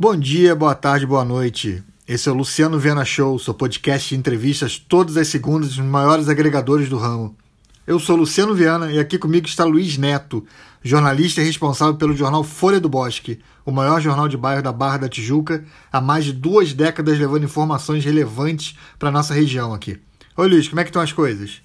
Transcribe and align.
Bom 0.00 0.16
dia, 0.16 0.54
boa 0.54 0.76
tarde, 0.76 1.04
boa 1.04 1.24
noite. 1.24 1.82
Esse 2.06 2.28
é 2.28 2.32
o 2.32 2.34
Luciano 2.36 2.78
Viana 2.78 3.04
Show, 3.04 3.36
seu 3.36 3.52
podcast 3.52 4.10
de 4.10 4.14
entrevistas 4.14 4.78
todas 4.78 5.16
as 5.16 5.26
segundas 5.26 5.70
dos 5.70 5.84
maiores 5.84 6.28
agregadores 6.28 6.88
do 6.88 6.96
ramo. 6.96 7.36
Eu 7.84 7.98
sou 7.98 8.14
Luciano 8.14 8.54
Viana 8.54 8.92
e 8.92 9.00
aqui 9.00 9.18
comigo 9.18 9.48
está 9.48 9.64
Luiz 9.64 9.98
Neto, 9.98 10.46
jornalista 10.84 11.42
responsável 11.42 11.96
pelo 11.96 12.16
jornal 12.16 12.44
Folha 12.44 12.78
do 12.78 12.88
Bosque, 12.88 13.42
o 13.66 13.72
maior 13.72 14.00
jornal 14.00 14.28
de 14.28 14.36
bairro 14.36 14.62
da 14.62 14.70
Barra 14.70 14.98
da 14.98 15.08
Tijuca, 15.08 15.66
há 15.90 16.00
mais 16.00 16.24
de 16.24 16.32
duas 16.32 16.72
décadas 16.72 17.18
levando 17.18 17.46
informações 17.46 18.04
relevantes 18.04 18.78
para 19.00 19.10
nossa 19.10 19.34
região 19.34 19.74
aqui. 19.74 20.00
Oi 20.36 20.48
Luiz, 20.48 20.68
como 20.68 20.78
é 20.78 20.84
que 20.84 20.90
estão 20.90 21.02
as 21.02 21.10
coisas? 21.10 21.60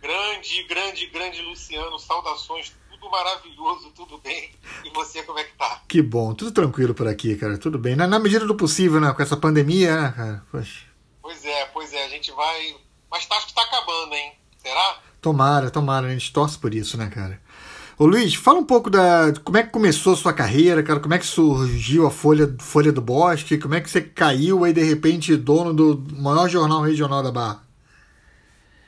Grande, 0.00 0.64
grande, 0.68 1.06
grande 1.06 1.42
Luciano, 1.42 1.98
saudações 1.98 2.72
maravilhoso, 3.12 3.90
tudo 3.94 4.16
bem. 4.18 4.50
E 4.84 4.90
você, 4.90 5.22
como 5.22 5.38
é 5.38 5.44
que 5.44 5.52
tá? 5.52 5.82
Que 5.86 6.00
bom, 6.00 6.34
tudo 6.34 6.50
tranquilo 6.50 6.94
por 6.94 7.06
aqui, 7.06 7.36
cara, 7.36 7.58
tudo 7.58 7.78
bem. 7.78 7.94
Na, 7.94 8.06
na 8.06 8.18
medida 8.18 8.46
do 8.46 8.54
possível, 8.54 8.98
né? 8.98 9.12
Com 9.12 9.22
essa 9.22 9.36
pandemia, 9.36 9.94
né, 9.94 10.12
cara? 10.16 10.46
Poxa. 10.50 10.86
Pois 11.20 11.44
é, 11.44 11.66
pois 11.66 11.92
é, 11.92 12.06
a 12.06 12.08
gente 12.08 12.32
vai. 12.32 12.74
Mas 13.10 13.26
tá, 13.26 13.36
acho 13.36 13.48
que 13.48 13.54
tá 13.54 13.62
acabando, 13.62 14.14
hein? 14.14 14.32
Será? 14.56 14.98
Tomara, 15.20 15.70
tomara, 15.70 16.06
a 16.06 16.10
gente 16.10 16.32
torce 16.32 16.58
por 16.58 16.74
isso, 16.74 16.96
né, 16.96 17.10
cara? 17.10 17.40
Ô 17.98 18.06
Luiz, 18.06 18.34
fala 18.34 18.58
um 18.58 18.64
pouco 18.64 18.88
da. 18.88 19.32
Como 19.44 19.58
é 19.58 19.62
que 19.62 19.70
começou 19.70 20.14
a 20.14 20.16
sua 20.16 20.32
carreira, 20.32 20.82
cara? 20.82 20.98
Como 20.98 21.12
é 21.12 21.18
que 21.18 21.26
surgiu 21.26 22.06
a 22.06 22.10
Folha, 22.10 22.56
Folha 22.58 22.90
do 22.90 23.02
Bosque? 23.02 23.58
Como 23.58 23.74
é 23.74 23.80
que 23.80 23.90
você 23.90 24.00
caiu 24.00 24.64
aí, 24.64 24.72
de 24.72 24.82
repente, 24.82 25.36
dono 25.36 25.74
do 25.74 26.02
maior 26.16 26.48
jornal 26.48 26.80
regional 26.80 27.22
da 27.22 27.30
Barra? 27.30 27.62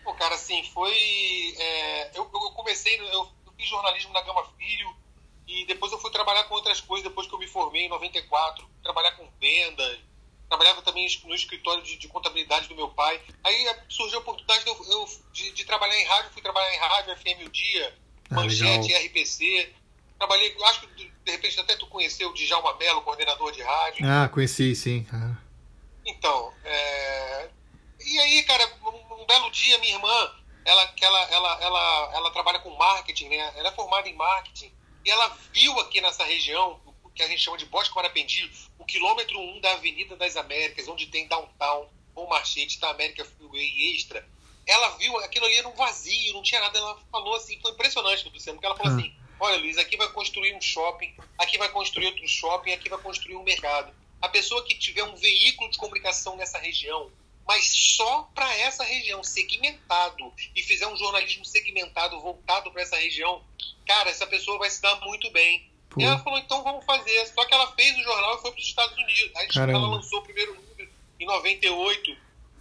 Pô, 0.03 0.15
cara, 0.15 0.35
assim, 0.35 0.63
foi. 0.73 0.91
É, 1.59 2.19
eu, 2.19 2.23
eu 2.23 2.51
comecei. 2.57 2.99
Eu 3.13 3.29
fiz 3.57 3.69
jornalismo 3.69 4.13
na 4.13 4.21
Gama 4.23 4.45
Filho 4.59 4.95
e 5.47 5.65
depois 5.67 5.93
eu 5.93 5.99
fui 5.99 6.11
trabalhar 6.11 6.45
com 6.45 6.55
outras 6.55 6.81
coisas 6.81 7.09
depois 7.09 7.27
que 7.27 7.35
eu 7.35 7.39
me 7.39 7.47
formei 7.47 7.87
em 7.87 7.89
94, 7.89 8.67
trabalhar 8.83 9.13
com 9.13 9.29
vendas, 9.41 9.99
trabalhava 10.49 10.83
também 10.83 11.07
no 11.25 11.35
escritório 11.35 11.83
de, 11.83 11.97
de 11.97 12.09
contabilidade 12.09 12.69
do 12.69 12.75
meu 12.75 12.89
pai. 12.89 13.21
Aí 13.43 13.77
surgiu 13.89 14.19
a 14.19 14.23
oportunidade 14.23 14.65
de, 14.65 14.71
eu, 14.71 15.09
de, 15.33 15.53
de, 15.53 15.65
trabalhar 15.65 15.99
em 15.99 16.05
rádio, 16.05 16.31
fui 16.33 16.43
trabalhar 16.43 16.75
em 16.75 16.79
rádio, 16.79 17.17
FM 17.17 17.47
O 17.47 17.51
Dia, 17.51 17.99
ah, 18.31 18.35
Manchete, 18.35 18.89
legal. 18.89 19.03
RPC. 19.07 19.75
Trabalhei, 20.19 20.57
acho 20.65 20.81
que 20.81 21.13
de 21.25 21.31
repente 21.31 21.61
até 21.61 21.77
tu 21.77 21.87
conheceu 21.89 22.31
o 22.31 22.35
Djalma 22.35 22.75
Mello, 22.77 23.03
coordenador 23.03 23.53
de 23.53 23.63
rádio. 23.63 24.07
Ah, 24.09 24.29
conheci, 24.29 24.75
sim. 24.75 25.07
Ah. 25.13 25.37
Então, 26.07 26.53
é... 26.65 27.51
e 28.05 28.19
aí, 28.19 28.43
cara, 28.45 28.67
um, 28.85 29.23
um 29.23 29.27
belo 29.27 29.51
dia, 29.51 29.79
minha 29.79 29.95
irmã 29.95 30.44
ela, 30.65 30.87
que 30.89 31.05
ela, 31.05 31.21
ela, 31.31 31.63
ela, 31.63 32.11
ela 32.15 32.31
trabalha 32.31 32.59
com 32.59 32.71
marketing, 32.77 33.29
né? 33.29 33.53
Ela 33.57 33.69
é 33.69 33.73
formada 33.73 34.09
em 34.09 34.15
marketing 34.15 34.73
e 35.05 35.11
ela 35.11 35.29
viu 35.53 35.79
aqui 35.81 36.01
nessa 36.01 36.25
região, 36.25 36.81
o 37.03 37.11
que 37.11 37.23
a 37.23 37.29
gente 37.29 37.43
chama 37.43 37.59
de 37.59 37.67
Bosque 37.67 37.95
Marapendi, 37.95 38.51
o 38.79 38.85
quilômetro 38.85 39.39
1 39.39 39.61
da 39.61 39.73
Avenida 39.73 40.17
das 40.17 40.37
Américas, 40.37 40.89
onde 40.89 41.07
tem 41.07 41.29
Downtown, 41.29 41.89
ou 42.15 42.29
Marchete, 42.29 42.81
da 42.81 42.91
América 42.91 43.25
Freeway 43.25 43.95
Extra. 43.95 44.27
Ela 44.67 44.97
viu 44.97 45.17
aquilo 45.19 45.45
ali 45.45 45.57
era 45.57 45.69
um 45.69 45.75
vazio, 45.75 46.33
não 46.33 46.43
tinha 46.43 46.61
nada. 46.61 46.79
Ela 46.79 46.99
falou 47.11 47.35
assim, 47.35 47.61
foi 47.61 47.73
impressionante, 47.73 48.27
Luciano, 48.29 48.57
porque 48.57 48.67
ela 48.67 48.77
falou 48.77 48.93
ah. 48.93 48.97
assim: 48.97 49.15
olha, 49.39 49.59
Luiz, 49.59 49.77
aqui 49.77 49.97
vai 49.97 50.11
construir 50.13 50.55
um 50.55 50.61
shopping, 50.61 51.15
aqui 51.37 51.59
vai 51.59 51.69
construir 51.69 52.07
outro 52.07 52.27
shopping, 52.27 52.73
aqui 52.73 52.89
vai 52.89 52.99
construir 52.99 53.37
um 53.37 53.43
mercado. 53.43 53.93
A 54.23 54.29
pessoa 54.31 54.65
que 54.65 54.75
tiver 54.79 55.05
um 55.05 55.15
veículo 55.17 55.71
de 55.71 55.77
comunicação 55.77 56.35
nessa 56.37 56.59
região, 56.59 57.13
mas 57.47 57.65
só 57.97 58.31
para 58.35 58.57
essa 58.59 58.85
região, 58.85 59.23
segmentado, 59.23 60.33
e 60.55 60.63
fizer 60.63 60.87
um 60.87 60.97
jornalismo 60.97 61.45
segmentado, 61.45 62.21
voltado 62.21 62.71
para 62.71 62.83
essa 62.83 62.97
região, 62.97 63.43
cara, 63.87 64.11
essa 64.11 64.27
pessoa 64.27 64.59
vai 64.59 64.71
se 64.71 64.81
dar 64.81 64.99
muito 65.01 65.31
bem. 65.31 65.71
Pô. 65.91 66.01
E 66.01 66.05
ela 66.05 66.19
falou, 66.19 66.39
então 66.39 66.63
vamos 66.63 66.85
fazer. 66.85 67.27
Só 67.27 67.45
que 67.45 67.55
ela 67.55 67.71
fez 67.73 67.97
o 67.99 68.03
jornal 68.03 68.37
e 68.37 68.43
foi 68.43 68.51
para 68.51 68.61
os 68.61 68.67
Estados 68.67 68.97
Unidos. 68.97 69.31
Aí 69.37 69.49
Caramba. 69.49 69.79
ela 69.79 69.89
lançou 69.89 70.21
o 70.21 70.23
primeiro 70.23 70.55
número 70.55 70.91
em 71.21 71.27
98, 71.27 72.17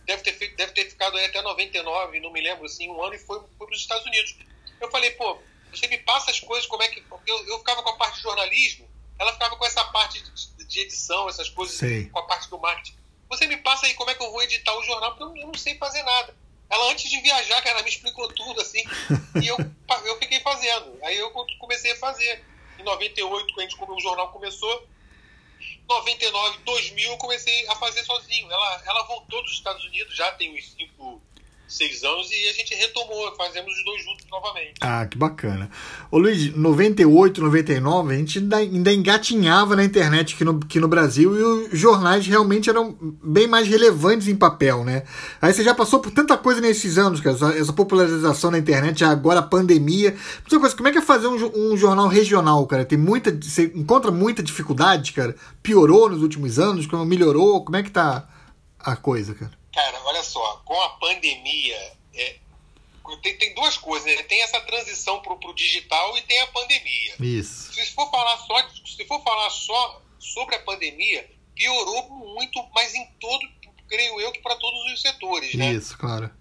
deve 0.06 0.22
ter, 0.22 0.34
feito, 0.34 0.56
deve 0.56 0.74
ter 0.74 0.90
ficado 0.90 1.18
aí 1.18 1.26
até 1.26 1.42
99, 1.42 2.20
não 2.20 2.32
me 2.32 2.42
lembro, 2.42 2.66
assim, 2.66 2.90
um 2.90 3.02
ano, 3.02 3.16
e 3.16 3.20
foi, 3.20 3.40
foi 3.58 3.68
para 3.68 3.76
os 3.76 3.82
Estados 3.82 4.06
Unidos. 4.06 4.36
Eu 4.80 4.92
falei, 4.92 5.12
pô, 5.12 5.40
você 5.72 5.88
me 5.88 5.98
passa 6.00 6.30
as 6.30 6.40
coisas, 6.40 6.68
como 6.68 6.84
é 6.84 6.90
que. 6.90 7.02
Eu, 7.26 7.48
eu 7.48 7.60
ficava 7.60 7.82
com 7.82 7.90
a 7.90 7.98
parte 7.98 8.18
de 8.18 8.24
jornalismo, 8.24 8.88
ela 9.18 9.32
ficava 9.32 9.56
com 9.56 9.66
essa 9.66 9.84
parte 9.86 10.22
de, 10.22 10.66
de 10.66 10.80
edição, 10.82 11.30
essas 11.30 11.50
coisas, 11.50 11.76
Sei. 11.78 12.06
com 12.10 12.20
a 12.20 12.24
parte 12.24 12.50
do 12.50 12.60
marketing. 12.60 13.03
Você 13.34 13.48
me 13.48 13.58
passa 13.58 13.88
aí 13.88 13.96
como 13.96 14.12
é 14.12 14.14
que 14.16 14.24
eu 14.24 14.32
vou 14.32 14.44
editar 14.44 14.78
o 14.78 14.84
jornal, 14.84 15.16
porque 15.16 15.40
eu 15.40 15.48
não 15.48 15.54
sei 15.56 15.76
fazer 15.78 16.04
nada. 16.04 16.36
Ela, 16.70 16.92
antes 16.92 17.10
de 17.10 17.20
viajar, 17.20 17.62
cara, 17.64 17.82
me 17.82 17.90
explicou 17.90 18.28
tudo, 18.34 18.62
assim, 18.62 18.84
e 19.42 19.48
eu, 19.48 19.58
eu 20.06 20.20
fiquei 20.20 20.40
fazendo. 20.40 20.98
Aí 21.04 21.18
eu 21.18 21.32
comecei 21.60 21.92
a 21.92 21.98
fazer. 21.98 22.46
Em 22.80 22.84
98, 22.84 23.54
quando 23.54 23.60
a 23.60 23.70
gente, 23.70 23.84
o 23.84 24.00
jornal 24.00 24.32
começou, 24.32 24.88
99, 25.88 26.60
2000, 26.60 27.12
eu 27.12 27.18
comecei 27.18 27.68
a 27.68 27.76
fazer 27.76 28.04
sozinho. 28.04 28.52
Ela, 28.52 28.84
ela 28.86 29.04
voltou 29.04 29.44
dos 29.44 29.54
Estados 29.54 29.84
Unidos, 29.86 30.16
já 30.16 30.32
tem 30.34 30.56
uns 30.56 30.72
cinco 30.72 31.22
seis 31.76 32.04
anos 32.04 32.30
e 32.32 32.50
a 32.50 32.54
gente 32.54 32.74
retomou, 32.76 33.34
fazemos 33.36 33.76
os 33.76 33.84
dois 33.84 34.04
juntos 34.04 34.26
novamente. 34.30 34.74
Ah, 34.82 35.06
que 35.06 35.18
bacana. 35.18 35.70
Ô 36.12 36.18
Luiz, 36.18 36.56
98, 36.56 37.42
99, 37.42 38.14
a 38.14 38.18
gente 38.18 38.40
ainda, 38.40 38.58
ainda 38.58 38.94
engatinhava 38.94 39.76
na 39.76 39.84
internet 39.84 40.36
aqui 40.36 40.44
no, 40.44 40.60
aqui 40.64 40.80
no 40.80 40.88
Brasil 40.88 41.36
e 41.36 41.44
os 41.74 41.80
jornais 41.80 42.26
realmente 42.28 42.70
eram 42.70 42.96
bem 43.24 43.48
mais 43.48 43.68
relevantes 43.68 44.28
em 44.28 44.36
papel, 44.36 44.84
né? 44.84 45.04
Aí 45.42 45.54
você 45.54 45.64
já 45.64 45.74
passou 45.74 46.00
por 46.00 46.12
tanta 46.12 46.38
coisa 46.38 46.62
nesses 46.62 46.98
anos, 46.98 47.20
cara, 47.20 47.36
essa, 47.36 47.50
essa 47.58 47.74
popularização 47.74 48.52
na 48.52 48.60
internet, 48.60 49.04
agora 49.04 49.40
a 49.40 49.44
pandemia. 49.44 50.16
Coisa, 50.50 50.76
como 50.76 50.88
é 50.88 50.92
que 50.92 51.00
é 51.00 51.02
fazer 51.02 51.28
um, 51.28 51.72
um 51.74 51.76
jornal 51.76 52.08
regional, 52.08 52.66
cara? 52.68 52.86
Tem 52.86 52.98
muita, 52.98 53.32
você 53.32 53.72
encontra 53.76 54.12
muita 54.12 54.44
dificuldade, 54.44 55.14
cara? 55.14 55.36
Piorou 55.62 56.10
nos 56.10 56.22
últimos 56.22 56.60
anos? 56.60 56.88
Melhorou? 57.08 57.66
Como 57.66 57.76
é 57.76 57.84
que 57.84 57.92
tá 57.92 58.28
a 58.80 58.96
coisa, 58.96 59.34
cara? 59.34 59.63
Cara, 59.74 60.02
olha 60.06 60.24
só, 60.24 60.62
com 60.66 60.80
a 60.82 60.90
pandemia, 60.90 61.98
é, 62.14 62.36
tem, 63.22 63.38
tem 63.38 63.54
duas 63.56 63.76
coisas, 63.78 64.06
né? 64.16 64.24
Tem 64.24 64.42
essa 64.42 64.62
transição 64.62 65.22
pro, 65.22 65.38
pro 65.38 65.54
digital 65.54 66.18
e 66.18 66.22
tem 66.22 66.40
a 66.42 66.48
pandemia. 66.48 67.16
Isso. 67.20 67.74
Se 67.74 67.86
for 67.88 68.10
falar 68.10 68.38
só, 68.38 68.70
se 68.86 69.06
for 69.06 69.22
falar 69.24 69.50
só 69.50 70.02
sobre 70.20 70.56
a 70.56 70.60
pandemia, 70.60 71.30
piorou 71.56 72.10
muito, 72.10 72.64
mas 72.74 72.94
em 72.94 73.06
todo, 73.20 73.48
creio 73.88 74.22
eu, 74.22 74.32
que 74.32 74.42
para 74.42 74.56
todos 74.56 74.94
os 74.94 75.02
setores, 75.02 75.54
né? 75.56 75.74
Isso, 75.74 75.98
claro. 75.98 76.32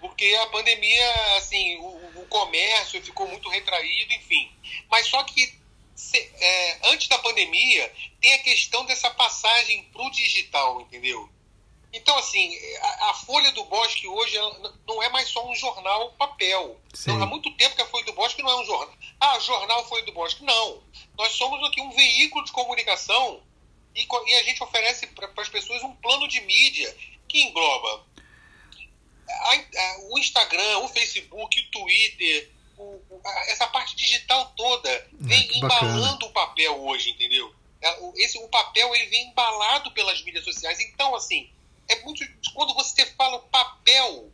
Porque 0.00 0.34
a 0.42 0.46
pandemia, 0.48 1.36
assim, 1.36 1.76
o, 1.76 2.22
o 2.22 2.26
comércio 2.26 3.00
ficou 3.02 3.28
muito 3.28 3.48
retraído, 3.48 4.12
enfim. 4.14 4.50
Mas 4.90 5.06
só 5.06 5.22
que 5.22 5.54
se, 5.94 6.18
é, 6.18 6.78
antes 6.90 7.06
da 7.06 7.18
pandemia, 7.18 7.92
tem 8.20 8.34
a 8.34 8.38
questão 8.38 8.84
dessa 8.84 9.10
passagem 9.10 9.84
pro 9.92 10.10
digital, 10.10 10.80
entendeu? 10.80 11.30
Então, 11.92 12.16
assim, 12.18 12.50
a, 12.80 13.10
a, 13.10 13.14
Folha 13.14 13.52
do 13.52 13.64
Bosque 13.64 14.08
hoje 14.08 14.34
não 14.86 15.02
é 15.02 15.10
mais 15.10 15.28
só 15.28 15.46
um 15.46 15.54
jornal 15.54 16.10
papel. 16.12 16.80
Então, 16.98 17.22
há 17.22 17.26
muito 17.26 17.50
tempo 17.56 17.76
que 17.76 17.82
a 17.82 17.86
Folha 17.86 18.06
do 18.06 18.14
Bosque 18.14 18.42
não 18.42 18.50
é 18.50 18.62
um 18.62 18.64
jornal. 18.64 18.96
Ah, 19.20 19.38
jornal 19.38 19.86
Folha 19.86 20.04
do 20.04 20.12
Bosque. 20.12 20.42
Não. 20.42 20.82
Nós 21.18 21.32
somos 21.32 21.62
aqui 21.68 21.82
um 21.82 21.90
veículo 21.90 22.44
de 22.44 22.52
comunicação 22.52 23.42
e, 23.94 24.06
e 24.06 24.34
a 24.34 24.42
gente 24.42 24.62
oferece 24.62 25.06
para 25.08 25.30
as 25.36 25.48
pessoas 25.50 25.82
um 25.82 25.94
plano 25.96 26.26
de 26.26 26.40
mídia 26.40 26.96
que 27.28 27.42
engloba 27.42 28.06
a, 29.28 29.54
a, 29.54 29.98
o 30.10 30.18
Instagram, 30.18 30.78
o 30.78 30.88
Facebook, 30.88 31.60
o 31.60 31.70
Twitter, 31.70 32.50
o, 32.78 33.00
essa 33.48 33.66
parte 33.66 33.94
digital 33.96 34.52
toda 34.56 34.90
ah, 34.90 35.16
vem 35.20 35.58
embalando 35.58 36.26
o 36.26 36.32
papel 36.32 36.82
hoje, 36.84 37.10
entendeu? 37.10 37.54
É, 37.80 37.98
esse, 38.16 38.38
o 38.38 38.48
papel 38.48 38.94
ele 38.94 39.06
vem 39.06 39.28
embalado 39.28 39.90
pelas 39.92 40.22
mídias 40.22 40.44
sociais. 40.44 40.80
Então, 40.80 41.14
assim, 41.14 41.50
é 41.88 42.02
muito 42.02 42.24
quando 42.54 42.74
você 42.74 43.06
fala 43.06 43.36
o 43.36 43.42
papel, 43.42 44.30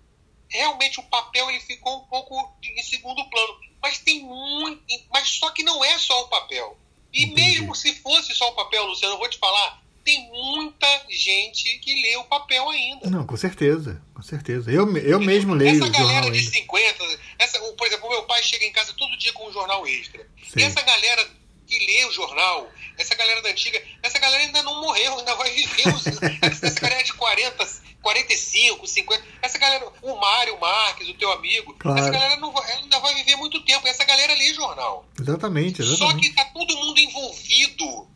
realmente 0.49 1.01
o 1.01 1.05
papel 1.05 1.51
ele 1.51 1.61
ficou 1.61 1.99
um 1.99 2.07
pouco 2.07 2.57
em 2.63 2.83
segundo 2.83 3.25
plano, 3.29 3.59
mas 3.81 3.99
tem 3.99 4.23
muito, 4.23 4.83
mas 5.11 5.29
só 5.29 5.51
que 5.51 5.63
não 5.63 5.85
é 5.85 5.99
só 5.99 6.25
o 6.25 6.29
papel. 6.29 6.79
E 7.13 7.27
mesmo 7.27 7.75
se 7.75 7.95
fosse 7.97 8.35
só 8.35 8.49
o 8.49 8.55
papel, 8.55 8.85
Luciano, 8.85 9.15
eu 9.15 9.19
vou 9.19 9.29
te 9.29 9.39
falar, 9.39 9.83
tem 10.05 10.29
muita 10.31 11.05
gente 11.11 11.79
que 11.79 12.03
lê 12.03 12.17
o 12.17 12.25
papel 12.25 12.69
ainda. 12.69 13.11
Não, 13.11 13.27
com 13.27 13.37
certeza, 13.37 14.03
com 14.15 14.23
certeza. 14.23 14.71
Eu, 14.71 14.97
eu 14.99 15.21
mesmo 15.21 15.55
leio 15.55 15.77
essa 15.77 15.89
galera 15.89 16.31
de 16.31 16.43
50, 16.43 17.05
essa, 17.39 17.59
por 17.59 17.87
exemplo, 17.87 18.06
o 18.06 18.11
meu 18.11 18.23
pai 18.25 18.43
chega 18.43 18.65
em 18.65 18.73
casa 18.73 18.93
todo 18.94 19.17
dia 19.19 19.33
com 19.33 19.49
um 19.49 19.53
jornal 19.53 19.87
extra. 19.87 20.27
Sim. 20.43 20.61
E 20.61 20.62
essa 20.62 20.81
galera 20.83 21.29
que 21.69 21.79
lê 21.87 22.06
o 22.06 22.12
jornal, 22.12 22.69
essa 22.97 23.15
galera 23.15 23.43
da 23.43 23.50
antiga, 23.50 23.81
essa 24.03 24.19
galera 24.19 24.43
ainda 24.43 24.62
não 24.62 24.81
morreu, 24.81 25.19
ainda 25.19 25.35
vai 25.35 25.50
viver. 25.50 25.85
essa 26.41 26.81
galera 26.81 27.05
de 27.05 27.12
40, 27.12 27.69
45, 28.03 28.87
50. 28.87 29.25
Essa 29.43 29.59
galera, 29.59 29.87
o 30.03 30.17
Mário 30.17 30.59
Marques, 30.59 31.09
o 31.09 31.15
teu 31.15 31.31
amigo, 31.31 31.75
claro. 31.75 32.00
essa 32.00 32.11
galera 32.11 32.37
não, 32.37 32.56
ainda 32.59 32.99
vai 33.00 33.15
viver 33.15 33.37
muito 33.37 33.62
tempo. 33.65 33.87
Essa 33.87 34.05
galera 34.05 34.35
lê 34.35 34.55
jornal. 34.55 35.06
Exatamente, 35.20 35.82
exatamente. 35.82 36.12
Só 36.12 36.19
que 36.19 36.35
tá 36.35 36.44
todo 36.47 36.76
mundo 36.76 36.99
envolvido, 36.99 38.09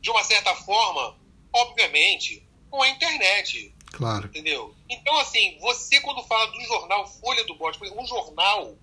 de 0.00 0.10
uma 0.10 0.24
certa 0.24 0.54
forma, 0.54 1.14
obviamente, 1.52 2.42
com 2.70 2.82
a 2.82 2.88
internet. 2.88 3.72
Claro. 3.92 4.26
Entendeu? 4.26 4.74
Então, 4.88 5.16
assim, 5.18 5.56
você 5.60 6.00
quando 6.00 6.22
fala 6.24 6.50
do 6.50 6.60
jornal 6.62 7.06
Folha 7.06 7.44
do 7.44 7.54
Bote, 7.54 7.78
um 7.96 8.06
jornal, 8.06 8.74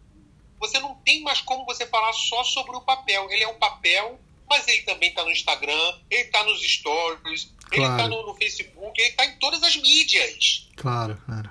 você 0.61 0.79
não 0.79 0.95
tem 1.03 1.21
mais 1.21 1.41
como 1.41 1.65
você 1.65 1.85
falar 1.85 2.13
só 2.13 2.41
sobre 2.45 2.77
o 2.77 2.81
papel. 2.81 3.29
Ele 3.29 3.43
é 3.43 3.47
um 3.49 3.59
papel 3.59 4.17
mas 4.51 4.67
ele 4.67 4.81
também 4.81 5.07
está 5.07 5.23
no 5.23 5.31
Instagram, 5.31 5.93
ele 6.09 6.23
está 6.23 6.43
nos 6.43 6.61
stories, 6.61 7.49
claro. 7.69 7.73
ele 7.73 7.85
está 7.85 8.07
no, 8.09 8.27
no, 8.27 8.35
Facebook, 8.35 9.01
ele 9.01 9.11
está 9.11 9.25
em 9.25 9.39
todas 9.39 9.63
as 9.63 9.77
mídias. 9.77 10.67
Claro, 10.75 11.17
claro. 11.25 11.49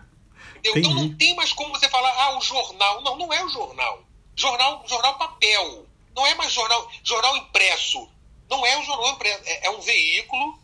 Então 0.62 0.94
não 0.94 1.16
tem 1.16 1.34
mais 1.34 1.50
como 1.54 1.70
você 1.70 1.88
falar, 1.88 2.10
ah, 2.10 2.36
o 2.36 2.42
jornal. 2.42 3.00
Não, 3.00 3.16
não 3.16 3.32
é 3.32 3.42
o 3.42 3.48
jornal. 3.48 4.04
Jornal, 4.36 4.84
jornal 4.86 5.16
papel. 5.16 5.86
Não 6.14 6.26
é 6.26 6.34
mais 6.34 6.52
jornal, 6.52 6.90
jornal 7.02 7.38
impresso. 7.38 8.06
Não 8.50 8.66
é 8.66 8.78
um 8.78 8.84
jornal 8.84 9.12
impresso. 9.12 9.40
É, 9.46 9.66
é 9.68 9.70
um 9.70 9.80
veículo 9.80 10.58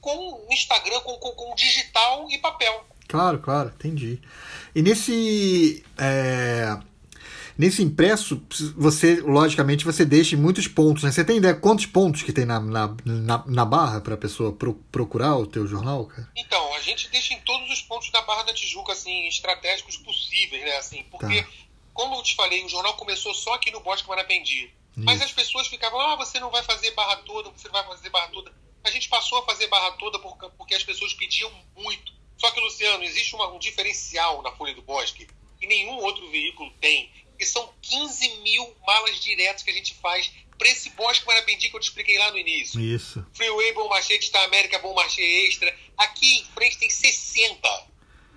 com 0.00 0.46
Instagram, 0.50 1.00
com, 1.02 1.16
com, 1.18 1.30
com 1.30 1.54
digital 1.54 2.28
e 2.32 2.38
papel. 2.38 2.84
Claro, 3.06 3.38
claro, 3.38 3.68
entendi. 3.68 4.20
E 4.74 4.82
nesse. 4.82 5.84
É, 5.96 6.76
nesse 7.60 7.82
impresso, 7.82 8.42
você, 8.74 9.20
logicamente, 9.20 9.84
você 9.84 10.02
deixa 10.02 10.34
muitos 10.34 10.66
pontos. 10.66 11.02
Né? 11.02 11.12
Você 11.12 11.22
tem 11.22 11.36
ideia 11.36 11.54
quantos 11.54 11.84
pontos 11.84 12.22
que 12.22 12.32
tem 12.32 12.46
na, 12.46 12.58
na, 12.58 12.96
na, 13.04 13.44
na 13.46 13.64
barra 13.66 14.00
para 14.00 14.14
a 14.14 14.16
pessoa 14.16 14.50
pro, 14.50 14.72
procurar 14.90 15.36
o 15.36 15.46
teu 15.46 15.66
jornal, 15.66 16.06
cara? 16.06 16.26
Então, 16.34 16.74
a 16.74 16.80
gente 16.80 17.10
deixa 17.10 17.34
em 17.34 17.40
todos 17.40 17.70
os 17.70 17.82
pontos 17.82 18.10
da 18.10 18.22
Barra 18.22 18.44
da 18.44 18.54
Tijuca, 18.54 18.92
assim, 18.92 19.28
estratégicos 19.28 19.98
possíveis, 19.98 20.64
né? 20.64 20.76
Assim, 20.78 21.04
porque, 21.10 21.42
tá. 21.42 21.48
como 21.92 22.14
eu 22.14 22.22
te 22.22 22.34
falei, 22.34 22.64
o 22.64 22.68
jornal 22.68 22.94
começou 22.94 23.34
só 23.34 23.52
aqui 23.52 23.70
no 23.70 23.80
Bosque 23.80 24.08
Marapendi. 24.08 24.72
Mas 24.96 25.20
as 25.20 25.30
pessoas 25.30 25.66
ficavam, 25.66 26.00
ah, 26.00 26.16
você 26.16 26.40
não 26.40 26.50
vai 26.50 26.62
fazer 26.62 26.90
barra 26.92 27.16
toda, 27.16 27.50
você 27.50 27.68
não 27.68 27.74
vai 27.74 27.84
fazer 27.84 28.08
barra 28.08 28.28
toda. 28.28 28.52
A 28.82 28.90
gente 28.90 29.08
passou 29.08 29.38
a 29.38 29.44
fazer 29.44 29.66
barra 29.68 29.92
toda 29.92 30.18
porque 30.18 30.74
as 30.74 30.82
pessoas 30.82 31.12
pediam 31.12 31.50
muito. 31.76 32.12
Só 32.38 32.50
que, 32.50 32.60
Luciano, 32.60 33.04
existe 33.04 33.34
uma, 33.34 33.48
um 33.52 33.58
diferencial 33.58 34.42
na 34.42 34.50
Folha 34.52 34.74
do 34.74 34.82
Bosque 34.82 35.28
que 35.60 35.66
nenhum 35.66 35.96
outro 35.98 36.28
veículo 36.30 36.72
tem, 36.80 37.10
que 37.40 37.46
são 37.46 37.72
15 37.80 38.42
mil 38.42 38.76
malas 38.86 39.18
diretas 39.18 39.62
que 39.62 39.70
a 39.70 39.72
gente 39.72 39.94
faz 39.94 40.30
para 40.58 40.68
esse 40.68 40.90
Bosque 40.90 41.26
Marapendi 41.26 41.70
que 41.70 41.76
eu 41.76 41.80
te 41.80 41.84
expliquei 41.84 42.18
lá 42.18 42.30
no 42.30 42.36
início. 42.36 42.78
Isso. 42.78 43.24
Freeway 43.32 43.72
Bom 43.72 43.88
Marché, 43.88 44.16
Está 44.16 44.44
América 44.44 44.78
Bom 44.78 44.92
Marché 44.92 45.22
Extra. 45.22 45.74
Aqui 45.96 46.40
em 46.40 46.44
frente 46.52 46.76
tem 46.76 46.90
60 46.90 47.86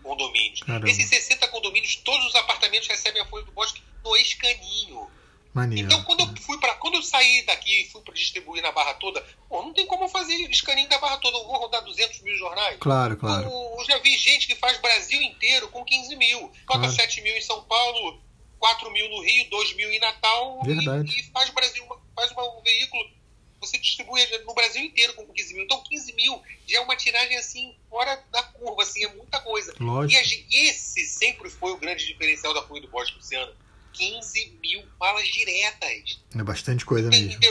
condomínios. 0.01 0.61
Caramba. 0.61 0.89
Esses 0.89 1.05
60 1.09 1.49
condomínios, 1.49 1.97
todos 1.97 2.25
os 2.27 2.35
apartamentos 2.35 2.87
recebem 2.87 3.21
a 3.21 3.25
Folha 3.25 3.43
do 3.43 3.51
Bosque 3.51 3.83
no 4.05 4.15
escaninho. 4.15 5.11
Maneiro. 5.53 5.85
Então, 5.85 6.01
quando 6.05 6.21
eu 6.21 6.41
fui 6.41 6.57
para 6.59 6.73
quando 6.75 6.95
eu 6.95 7.03
saí 7.03 7.45
daqui 7.45 7.81
e 7.81 7.89
fui 7.89 8.01
para 8.01 8.13
distribuir 8.13 8.63
na 8.63 8.71
barra 8.71 8.93
toda, 8.93 9.21
pô, 9.49 9.61
não 9.61 9.73
tem 9.73 9.85
como 9.85 10.05
eu 10.05 10.09
fazer 10.09 10.33
escaninho 10.49 10.87
da 10.87 10.97
barra 10.97 11.17
toda. 11.17 11.37
Eu 11.37 11.45
vou 11.45 11.57
rodar 11.57 11.83
200 11.83 12.21
mil 12.21 12.37
jornais. 12.37 12.77
Claro, 12.79 13.17
claro. 13.17 13.43
Eu, 13.43 13.75
eu 13.77 13.85
já 13.85 13.97
vi 13.99 14.17
gente 14.17 14.47
que 14.47 14.55
faz 14.55 14.79
Brasil 14.79 15.21
inteiro 15.21 15.67
com 15.67 15.83
15 15.83 16.15
mil. 16.15 16.39
Bota 16.65 16.79
claro. 16.79 16.93
7 16.93 17.21
mil 17.21 17.35
em 17.35 17.41
São 17.41 17.61
Paulo, 17.65 18.21
4 18.63 18.89
mil 18.91 19.09
no 19.09 19.21
Rio, 19.21 19.49
2 19.49 19.73
mil 19.73 19.91
em 19.91 19.99
Natal. 19.99 20.63
Verdade. 20.63 21.13
E, 21.13 21.19
e 21.19 21.23
faz 21.31 21.49
Brasil, 21.49 21.85
faz 22.15 22.31
um 22.31 22.61
veículo. 22.61 23.11
Você 23.59 23.77
distribui 23.77 24.25
no 24.45 24.53
Brasil 24.53 24.81
inteiro 24.81 25.13
com 25.15 25.27
15 25.27 25.53
mil. 25.53 25.63
Então, 25.65 25.83
15 25.83 26.13
mil 26.13 26.41
já 26.65 26.77
é 26.77 26.79
uma 26.79 26.95
tiragem 26.95 27.35
assim, 27.35 27.75
fora 27.89 28.23
da 28.31 28.41
curva, 28.41 28.81
assim, 28.83 29.03
é 29.03 29.13
muita 29.13 29.41
coisa. 29.41 29.73
Lógico. 29.81 30.45
E 30.49 30.69
esse 30.69 31.05
sempre 31.05 31.49
foi 31.49 31.73
o 31.73 31.77
grande 31.77 32.07
diferencial 32.07 32.53
da 32.53 32.63
Folha 32.63 32.79
do 32.79 32.87
Bosque 32.87 33.17
Luciano 33.17 33.53
15 33.91 34.57
mil 34.61 34.81
malas 34.97 35.27
diretas. 35.27 36.21
É 36.33 36.41
bastante 36.41 36.85
coisa 36.85 37.09
mesmo. 37.09 37.41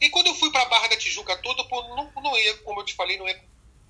E 0.00 0.10
quando 0.10 0.28
eu 0.28 0.34
fui 0.34 0.50
para 0.50 0.62
a 0.62 0.68
Barra 0.68 0.88
da 0.88 0.96
Tijuca 0.96 1.36
toda, 1.36 1.62
pô, 1.64 1.80
não, 1.94 2.10
não 2.20 2.36
ia, 2.36 2.56
como 2.58 2.80
eu 2.80 2.84
te 2.84 2.94
falei, 2.94 3.16
não 3.16 3.28
ia 3.28 3.40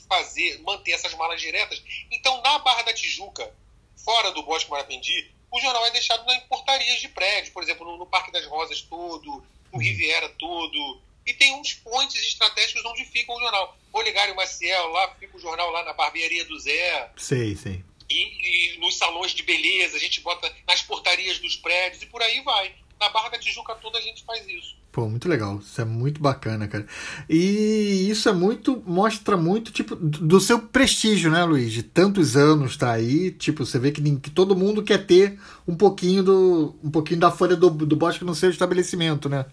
fazer, 0.06 0.60
manter 0.60 0.92
essas 0.92 1.14
malas 1.14 1.40
diretas. 1.40 1.82
Então, 2.10 2.42
na 2.42 2.58
Barra 2.58 2.82
da 2.82 2.92
Tijuca, 2.92 3.50
fora 3.96 4.30
do 4.32 4.42
Bosque 4.42 4.70
Marapendi, 4.70 5.39
o 5.50 5.60
jornal 5.60 5.86
é 5.86 5.90
deixado 5.90 6.30
em 6.32 6.40
portarias 6.42 7.00
de 7.00 7.08
prédio, 7.08 7.52
por 7.52 7.62
exemplo, 7.62 7.86
no, 7.86 7.96
no 7.96 8.06
Parque 8.06 8.32
das 8.32 8.46
Rosas 8.46 8.82
todo, 8.82 9.26
no 9.26 9.44
uhum. 9.72 9.80
Riviera 9.80 10.28
todo. 10.30 11.00
E 11.26 11.34
tem 11.34 11.54
uns 11.54 11.74
pontos 11.74 12.16
estratégicos 12.16 12.84
onde 12.84 13.04
fica 13.04 13.32
o 13.32 13.40
jornal. 13.40 13.76
Olegário 13.92 14.34
Maciel, 14.34 14.88
lá 14.88 15.14
fica 15.14 15.36
o 15.36 15.40
jornal 15.40 15.70
lá 15.70 15.84
na 15.84 15.92
barbearia 15.92 16.44
do 16.44 16.58
Zé. 16.58 17.10
Sei, 17.16 17.54
sei 17.54 17.84
e, 18.10 18.74
e, 18.74 18.78
nos 18.78 18.96
salões 18.96 19.32
de 19.32 19.42
beleza, 19.42 19.96
a 19.96 20.00
gente 20.00 20.20
bota 20.20 20.52
nas 20.66 20.82
portarias 20.82 21.38
dos 21.38 21.56
prédios 21.56 22.02
e 22.02 22.06
por 22.06 22.20
aí 22.20 22.40
vai. 22.40 22.74
Na 23.00 23.08
Barra 23.08 23.30
da 23.30 23.38
Tijuca 23.38 23.74
toda 23.76 23.98
a 23.98 24.02
gente 24.02 24.22
faz 24.24 24.46
isso. 24.46 24.76
Pô, 24.92 25.08
muito 25.08 25.28
legal. 25.28 25.58
Isso 25.58 25.80
é 25.80 25.84
muito 25.84 26.20
bacana, 26.20 26.66
cara. 26.68 26.86
E 27.28 28.08
isso 28.10 28.28
é 28.28 28.32
muito. 28.32 28.82
mostra 28.84 29.36
muito, 29.36 29.72
tipo, 29.72 29.94
do 29.96 30.40
seu 30.40 30.60
prestígio, 30.60 31.30
né, 31.30 31.44
Luiz? 31.44 31.72
De 31.72 31.82
tantos 31.82 32.36
anos 32.36 32.76
tá 32.76 32.92
aí. 32.92 33.30
Tipo, 33.30 33.64
você 33.64 33.78
vê 33.78 33.92
que, 33.92 34.02
que 34.18 34.30
todo 34.30 34.56
mundo 34.56 34.82
quer 34.82 35.06
ter 35.06 35.40
um 35.66 35.76
pouquinho 35.76 36.22
do. 36.22 36.76
um 36.82 36.90
pouquinho 36.90 37.20
da 37.20 37.30
folha 37.30 37.56
do, 37.56 37.70
do 37.70 37.96
bosque 37.96 38.24
no 38.24 38.34
seu 38.34 38.50
estabelecimento, 38.50 39.28
né? 39.28 39.46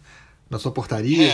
Na 0.49 0.59
sua 0.59 0.71
portaria. 0.71 1.31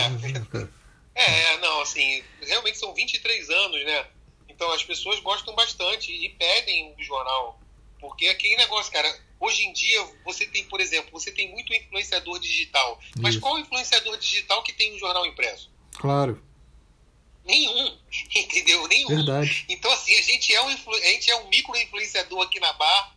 É, 1.14 1.54
é, 1.54 1.58
não, 1.58 1.80
assim, 1.80 2.22
realmente 2.42 2.78
são 2.78 2.92
23 2.94 3.48
anos, 3.50 3.84
né? 3.84 4.06
Então 4.48 4.70
as 4.72 4.84
pessoas 4.84 5.18
gostam 5.20 5.54
bastante 5.54 6.12
e 6.12 6.28
pedem 6.30 6.94
o 6.98 7.02
jornal. 7.02 7.58
Porque 8.04 8.28
aquele 8.28 8.54
negócio, 8.56 8.92
cara, 8.92 9.18
hoje 9.40 9.64
em 9.64 9.72
dia 9.72 10.06
você 10.26 10.46
tem, 10.46 10.62
por 10.66 10.78
exemplo, 10.78 11.10
você 11.10 11.32
tem 11.32 11.50
muito 11.50 11.72
influenciador 11.72 12.38
digital. 12.38 13.00
Mas 13.18 13.32
Isso. 13.32 13.40
qual 13.40 13.58
influenciador 13.58 14.18
digital 14.18 14.62
que 14.62 14.74
tem 14.74 14.94
um 14.94 14.98
jornal 14.98 15.24
impresso? 15.24 15.70
Claro. 15.94 16.38
Nenhum, 17.46 17.98
entendeu? 18.36 18.86
Nenhum. 18.88 19.08
Verdade. 19.08 19.64
Então, 19.70 19.90
assim, 19.90 20.14
a 20.18 20.20
gente 20.20 20.54
é 20.54 20.60
um, 20.60 20.68
a 20.68 21.06
gente 21.06 21.30
é 21.30 21.36
um 21.36 21.48
micro 21.48 21.74
influenciador 21.78 22.42
aqui 22.42 22.60
na 22.60 22.74
Bar, 22.74 23.16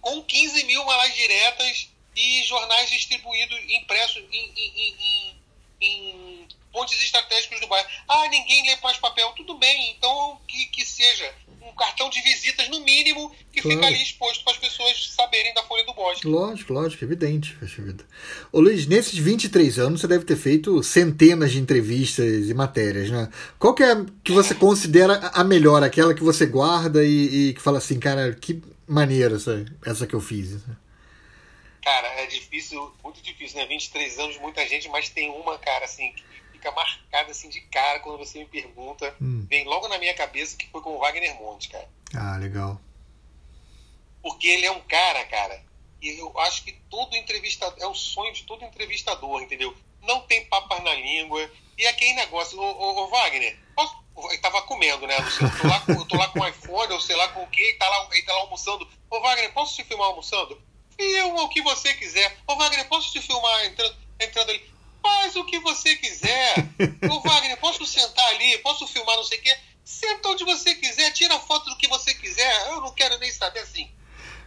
com 0.00 0.20
15 0.20 0.64
mil 0.64 0.84
malas 0.84 1.14
diretas 1.14 1.88
e 2.16 2.42
jornais 2.42 2.90
distribuídos, 2.90 3.56
impressos 3.68 4.24
em, 4.32 4.52
em, 4.56 4.96
em, 5.00 5.36
em 5.80 6.48
pontos 6.72 7.00
estratégicos 7.00 7.60
do 7.60 7.68
bairro. 7.68 7.88
Ah, 8.08 8.26
ninguém 8.26 8.66
lê 8.66 8.74
mais 8.82 8.98
papel. 8.98 9.32
Tudo 9.36 9.54
bem, 9.58 9.92
então 9.92 10.40
que, 10.48 10.66
que 10.66 10.84
seja 10.84 11.32
um 11.64 11.74
cartão 11.74 12.08
de 12.10 12.20
visitas, 12.22 12.68
no 12.68 12.80
mínimo, 12.80 13.32
que 13.52 13.60
claro. 13.60 13.76
fica 13.76 13.86
ali 13.86 14.02
exposto 14.02 14.44
para 14.44 14.52
as 14.52 14.58
pessoas 14.58 15.12
saberem 15.14 15.52
da 15.54 15.62
Folha 15.62 15.84
do 15.84 15.94
Bosque. 15.94 16.26
Lógico, 16.26 16.72
lógico, 16.72 17.04
evidente. 17.04 17.56
Ô 18.52 18.60
Luiz, 18.60 18.86
nesses 18.86 19.18
23 19.18 19.78
anos 19.78 20.00
você 20.00 20.06
deve 20.06 20.24
ter 20.24 20.36
feito 20.36 20.82
centenas 20.82 21.52
de 21.52 21.58
entrevistas 21.58 22.48
e 22.48 22.54
matérias, 22.54 23.10
né? 23.10 23.28
Qual 23.58 23.74
que 23.74 23.82
é 23.82 23.96
que 24.22 24.32
você 24.32 24.54
considera 24.54 25.30
a 25.32 25.42
melhor, 25.42 25.82
aquela 25.82 26.14
que 26.14 26.22
você 26.22 26.46
guarda 26.46 27.04
e, 27.04 27.48
e 27.48 27.54
que 27.54 27.60
fala 27.60 27.78
assim, 27.78 27.98
cara, 27.98 28.34
que 28.34 28.62
maneira 28.86 29.36
essa, 29.36 29.64
essa 29.84 30.06
que 30.06 30.14
eu 30.14 30.20
fiz? 30.20 30.58
Cara, 31.82 32.08
é 32.20 32.26
difícil, 32.26 32.92
muito 33.02 33.20
difícil, 33.22 33.58
né? 33.58 33.66
23 33.66 34.18
anos, 34.18 34.38
muita 34.38 34.66
gente, 34.66 34.88
mas 34.88 35.10
tem 35.10 35.30
uma, 35.30 35.58
cara, 35.58 35.84
assim, 35.84 36.14
fica 36.64 36.70
marcada 36.72 37.30
assim 37.30 37.50
de 37.50 37.60
cara 37.60 38.00
quando 38.00 38.18
você 38.18 38.38
me 38.38 38.46
pergunta. 38.46 39.14
Hum. 39.20 39.46
Vem 39.48 39.64
logo 39.64 39.86
na 39.88 39.98
minha 39.98 40.14
cabeça 40.14 40.56
que 40.56 40.68
foi 40.68 40.80
com 40.80 40.96
o 40.96 40.98
Wagner 40.98 41.34
Monte, 41.36 41.68
cara. 41.68 41.88
Ah, 42.14 42.38
legal. 42.38 42.80
Porque 44.22 44.46
ele 44.48 44.64
é 44.64 44.70
um 44.70 44.80
cara, 44.80 45.22
cara, 45.26 45.62
e 46.00 46.18
eu 46.18 46.38
acho 46.40 46.64
que 46.64 46.72
todo 46.88 47.16
entrevistador, 47.16 47.76
é 47.78 47.86
o 47.86 47.94
sonho 47.94 48.32
de 48.32 48.44
todo 48.44 48.64
entrevistador, 48.64 49.42
entendeu? 49.42 49.76
Não 50.02 50.22
tem 50.22 50.46
papas 50.46 50.82
na 50.82 50.94
língua. 50.94 51.50
E 51.76 51.86
aquele 51.86 52.14
negócio, 52.14 52.58
ô, 52.58 52.62
ô, 52.62 53.04
ô 53.04 53.08
Wagner, 53.08 53.58
posso, 53.74 53.94
ele 54.30 54.38
tava 54.38 54.62
comendo, 54.62 55.06
né? 55.06 55.16
Eu 55.18 55.60
tô 55.60 55.66
lá, 55.66 55.84
eu 55.88 56.04
tô 56.06 56.16
lá 56.16 56.28
com 56.28 56.40
o 56.40 56.46
iPhone, 56.46 56.92
ou 56.92 57.00
sei 57.00 57.16
lá 57.16 57.28
com 57.28 57.42
o 57.42 57.46
que, 57.48 57.60
ele 57.60 57.78
tá 57.78 57.88
lá, 57.88 58.08
ele 58.12 58.22
tá 58.22 58.32
lá 58.32 58.40
almoçando. 58.40 58.88
Ô 59.10 59.20
Wagner, 59.20 59.52
posso 59.52 59.74
te 59.74 59.84
filmar 59.84 60.08
almoçando? 60.08 60.60
Filma 60.96 61.42
o 61.42 61.48
que 61.48 61.60
você 61.62 61.92
quiser. 61.94 62.38
Ô 62.46 62.56
Wagner, 62.56 62.88
posso 62.88 63.12
te 63.12 63.20
filmar 63.20 63.66
entrando, 63.66 63.96
entrando 64.20 64.50
ali? 64.50 64.73
Faz 65.04 65.36
o 65.36 65.44
que 65.44 65.58
você 65.58 65.96
quiser. 65.96 66.54
Ô 67.10 67.20
Wagner, 67.20 67.58
posso 67.58 67.84
sentar 67.84 68.26
ali? 68.30 68.56
Posso 68.58 68.86
filmar 68.86 69.16
não 69.16 69.24
sei 69.24 69.38
o 69.38 69.42
quê? 69.42 69.54
Senta 69.84 70.30
onde 70.30 70.44
você 70.44 70.74
quiser, 70.76 71.12
tira 71.12 71.38
foto 71.38 71.68
do 71.68 71.76
que 71.76 71.86
você 71.88 72.14
quiser. 72.14 72.68
Eu 72.68 72.80
não 72.80 72.94
quero 72.94 73.18
nem 73.18 73.30
saber 73.30 73.60
assim. 73.60 73.90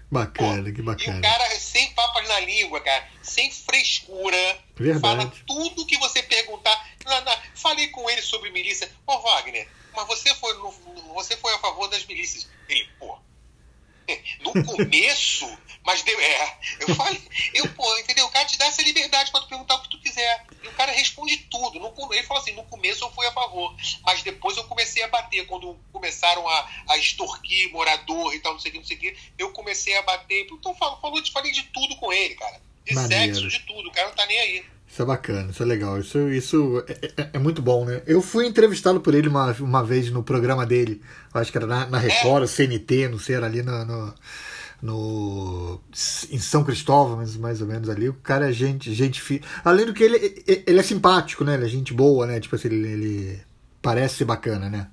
Bacana, 0.10 0.64
Pô, 0.64 0.74
que 0.74 0.82
bacana. 0.82 1.18
E 1.18 1.20
o 1.20 1.22
cara 1.22 1.60
sem 1.60 1.94
papas 1.94 2.28
na 2.28 2.40
língua, 2.40 2.82
cara, 2.82 3.08
sem 3.22 3.52
frescura. 3.52 4.60
Verdade. 4.76 5.02
Fala 5.02 5.32
tudo 5.46 5.86
que 5.86 5.98
você 5.98 6.24
perguntar. 6.24 6.90
Na, 7.06 7.22
na, 7.22 7.38
falei 7.54 7.90
com 7.90 8.10
ele 8.10 8.22
sobre 8.24 8.50
milícia. 8.50 8.90
Ô 9.06 9.20
Wagner, 9.20 9.70
mas 9.96 10.08
você 10.08 10.34
foi, 10.34 10.54
no, 10.56 10.72
você 11.14 11.38
foi 11.38 11.54
a 11.54 11.60
favor 11.60 11.88
das 11.90 12.04
milícias. 12.06 12.50
Ele, 12.68 12.90
pô, 12.98 13.20
no 14.40 14.64
começo, 14.66 15.46
mas 15.86 16.02
deu, 16.04 16.20
é, 16.20 16.58
eu 16.80 16.96
falei, 16.96 17.22
eu, 17.54 17.68
pô, 17.74 17.98
entendeu? 17.98 18.26
O 18.26 18.32
cara 18.32 18.46
te 18.46 18.58
dá 18.58 18.66
essa 18.66 18.82
liberdade 18.82 19.32
para 19.32 19.42
tu 19.42 19.48
perguntar 19.48 19.76
o 19.76 19.82
que 19.82 19.90
tu 19.90 20.00
quiser. 20.00 20.46
E 20.64 20.68
o 20.68 20.74
cara 20.88 20.98
responde 20.98 21.38
tudo. 21.52 21.80
No, 21.80 22.14
ele 22.14 22.24
falou 22.24 22.42
assim: 22.42 22.54
no 22.54 22.64
começo 22.64 23.04
eu 23.04 23.12
fui 23.12 23.26
a 23.28 23.32
favor, 23.32 23.76
mas 24.06 24.24
depois 24.24 24.56
eu 24.58 24.64
comecei 24.64 25.04
a 25.04 25.08
bater. 25.08 25.46
Quando 25.46 25.78
começaram 25.92 26.48
a, 26.48 26.70
a 26.90 26.98
extorquir 26.98 27.72
morador 27.72 28.34
e 28.34 28.40
tal, 28.40 28.54
não 28.54 28.60
sei 28.60 28.70
o 28.70 28.74
que, 28.74 28.80
não 28.80 28.86
sei 28.86 28.98
o 28.98 29.00
que, 29.00 29.16
eu 29.38 29.52
comecei 29.52 29.98
a 29.98 30.02
bater. 30.02 30.48
Então 30.50 30.74
falou, 30.76 31.00
falou, 31.00 31.22
falei 31.32 31.52
de 31.52 31.64
tudo 31.64 31.96
com 31.98 32.12
ele, 32.12 32.36
cara. 32.36 32.62
De 32.86 32.96
Maneiro. 32.96 33.36
sexo, 33.36 33.50
de 33.50 33.60
tudo. 33.66 33.90
O 33.90 33.92
cara 33.92 34.08
não 34.08 34.16
tá 34.16 34.26
nem 34.26 34.40
aí. 34.40 34.66
Isso 34.90 35.02
é 35.02 35.06
bacana, 35.06 35.52
isso 35.52 35.62
é 35.62 35.66
legal. 35.66 36.00
Isso, 36.00 36.30
isso 36.30 36.84
é, 36.88 37.22
é, 37.22 37.30
é, 37.34 37.40
muito 37.40 37.62
bom, 37.62 37.84
né? 37.84 38.02
Eu 38.08 38.22
fui 38.22 38.48
entrevistado 38.48 39.02
por 39.02 39.14
ele 39.14 39.28
uma, 39.28 39.52
uma 39.60 39.84
vez 39.84 40.10
no 40.10 40.24
programa 40.24 40.66
dele. 40.66 41.02
Acho 41.34 41.52
que 41.52 41.58
era 41.58 41.68
na, 41.68 41.86
na 41.88 41.98
Record, 41.98 42.46
é. 42.46 42.48
CNT, 42.48 43.10
não 43.10 43.20
sei, 43.20 43.36
era 43.36 43.46
ali 43.46 43.62
no, 43.62 43.84
no 43.84 44.16
no 44.82 45.82
em 46.32 46.40
São 46.40 46.64
Cristóvão, 46.64 47.18
mais, 47.18 47.36
mais 47.36 47.62
ou 47.62 47.68
menos 47.68 47.90
ali. 47.90 48.10
O 48.10 48.14
cara 48.14 48.50
é 48.50 48.54
gente, 48.54 48.94
gente 48.94 49.22
fi... 49.22 49.42
Além 49.64 49.86
do 49.86 49.94
que 49.94 50.04
ele, 50.04 50.44
ele 50.66 50.80
é 50.80 50.84
simpático, 50.84 51.44
né? 51.44 51.56
Ele 51.56 51.66
é 51.66 51.70
gente 51.70 51.94
boa, 51.94 52.26
né? 52.26 52.40
Tipo 52.40 52.56
assim, 52.56 52.68
ele, 52.68 52.88
ele 52.88 53.42
parece 53.82 54.24
bacana, 54.24 54.70
né? 54.70 54.88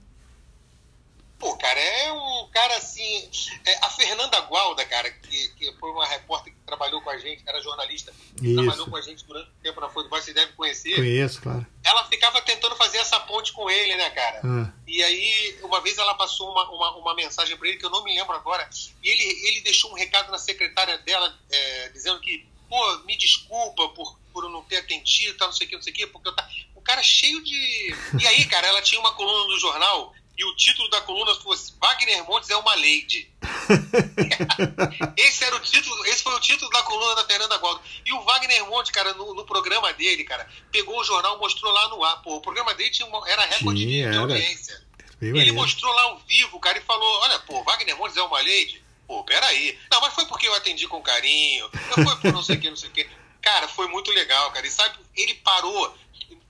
Pô, 1.39 1.55
cara, 1.57 1.79
é 1.79 2.13
um 2.13 2.34
cara 2.55 2.77
assim. 2.77 3.29
É, 3.67 3.85
a 3.85 3.91
Fernanda 3.91 4.41
Gualda, 4.43 4.85
cara, 4.87 5.11
que, 5.11 5.49
que 5.49 5.73
foi 5.79 5.91
uma 5.91 6.07
repórter 6.07 6.55
que 6.55 6.61
trabalhou 6.61 7.03
com 7.03 7.11
a 7.11 7.19
gente, 7.19 7.43
era 7.45 7.61
jornalista, 7.61 8.15
Isso. 8.41 8.55
trabalhou 8.55 8.89
com 8.89 8.97
a 8.97 9.03
gente 9.03 9.25
durante 9.25 9.49
o 9.51 9.63
tempo 9.63 9.81
na 9.81 9.91
Folha 9.91 10.09
você 10.09 10.33
deve 10.33 10.53
conhecer. 10.53 10.95
Conheço, 10.95 11.43
claro. 11.43 11.67
Ela 11.83 12.05
ficava 12.05 12.41
tentando 12.41 12.77
fazer 12.77 12.99
essa 12.99 13.19
ponte 13.21 13.53
com 13.53 13.69
ele, 13.69 13.97
né, 13.97 14.09
cara? 14.11 14.41
Ah. 14.45 14.73
E 14.87 15.03
aí, 15.03 15.59
uma 15.63 15.81
vez 15.81 15.99
ela 15.99 16.15
passou 16.15 16.51
uma, 16.53 16.71
uma, 16.71 16.97
uma 16.97 17.15
mensagem 17.17 17.57
para 17.57 17.69
ele, 17.69 17.79
que 17.79 17.85
eu 17.85 17.91
não 17.91 18.05
me 18.05 18.15
lembro 18.15 18.35
agora, 18.35 18.69
e 19.03 19.09
ele, 19.09 19.49
ele 19.49 19.61
deixou 19.63 19.91
um 19.91 19.95
recado 19.95 20.31
na 20.31 20.39
secretária 20.39 20.97
dela, 20.99 21.37
é, 21.51 21.89
dizendo 21.89 22.21
que, 22.21 22.47
pô, 22.69 22.99
me 23.01 23.17
desculpa 23.19 23.89
por, 23.89 24.17
por 24.33 24.49
não 24.49 24.63
ter 24.63 24.77
atendido, 24.77 25.37
tá, 25.37 25.47
não 25.47 25.53
sei 25.53 25.67
o 25.67 25.71
que, 25.71 25.77
não 25.77 25.83
sei 25.83 25.93
o 25.93 25.97
que, 25.97 26.07
porque 26.07 26.29
eu 26.29 26.37
tá. 26.37 26.49
O 26.77 26.81
cara 26.81 27.03
cheio 27.03 27.43
de. 27.43 27.97
E 28.21 28.27
aí, 28.27 28.45
cara, 28.45 28.67
ela 28.67 28.83
tinha 28.83 29.01
uma 29.01 29.15
coluna 29.15 29.47
no 29.47 29.59
jornal 29.59 30.15
e 30.37 30.45
o 30.45 30.57
título 30.57 30.89
da 30.91 31.01
coluna 31.03 31.35
fosse 31.37 31.73
Wagner 31.81 32.25
Montes 32.25 32.51
é 32.51 32.57
uma 32.57 32.75
lady. 32.75 33.31
esse 35.17 35.45
era 35.45 35.55
o 35.55 35.61
título, 35.61 36.05
esse 36.07 36.23
foi 36.23 36.35
o 36.35 36.41
título 36.41 36.71
da 36.73 36.83
coluna 36.83 37.15
da 37.15 37.25
Fernanda 37.25 37.57
Gualdo. 37.59 37.81
E 38.05 38.13
o 38.13 38.21
Wagner 38.23 38.67
Montes, 38.67 38.91
cara, 38.91 39.15
no, 39.15 39.33
no, 39.33 39.45
programa 39.45 39.93
dele, 39.93 40.25
cara, 40.25 40.49
pegou 40.73 40.99
o 40.99 41.05
jornal, 41.05 41.39
mostrou 41.39 41.73
lá 41.73 41.89
no 41.89 42.03
ar. 42.03 42.21
Pô, 42.23 42.37
o 42.37 42.41
programa 42.41 42.75
dele 42.75 42.91
tinha 42.91 43.07
uma, 43.07 43.29
era 43.29 43.45
recorde 43.47 43.87
de, 43.87 44.11
de 44.11 44.17
audiência. 44.17 44.85
Ele 45.21 45.53
mostrou 45.53 45.93
lá 45.93 46.03
ao 46.03 46.19
vivo, 46.21 46.59
cara, 46.59 46.79
e 46.79 46.83
falou: 46.83 47.21
Olha, 47.21 47.39
pô, 47.41 47.63
Wagner 47.63 47.97
Montes 47.97 48.17
é 48.17 48.23
uma 48.23 48.39
lady. 48.39 48.83
Pô, 49.07 49.23
peraí. 49.23 49.79
Não, 49.91 50.01
mas 50.01 50.15
foi 50.15 50.27
porque 50.27 50.49
eu 50.49 50.55
atendi 50.55 50.89
com 50.89 51.01
carinho. 51.01 51.71
Não 51.97 52.05
foi 52.05 52.17
por 52.17 52.33
não 52.33 52.43
sei 52.43 52.57
o 52.57 52.61
que, 52.61 52.71
não 52.71 52.77
sei 52.77 52.89
o 52.89 52.93
que. 52.93 53.09
Cara, 53.41 53.69
foi 53.69 53.87
muito 53.89 54.11
legal, 54.11 54.51
cara. 54.51 54.67
E 54.67 54.71
sabe, 54.71 54.99
ele 55.15 55.35
parou. 55.35 55.95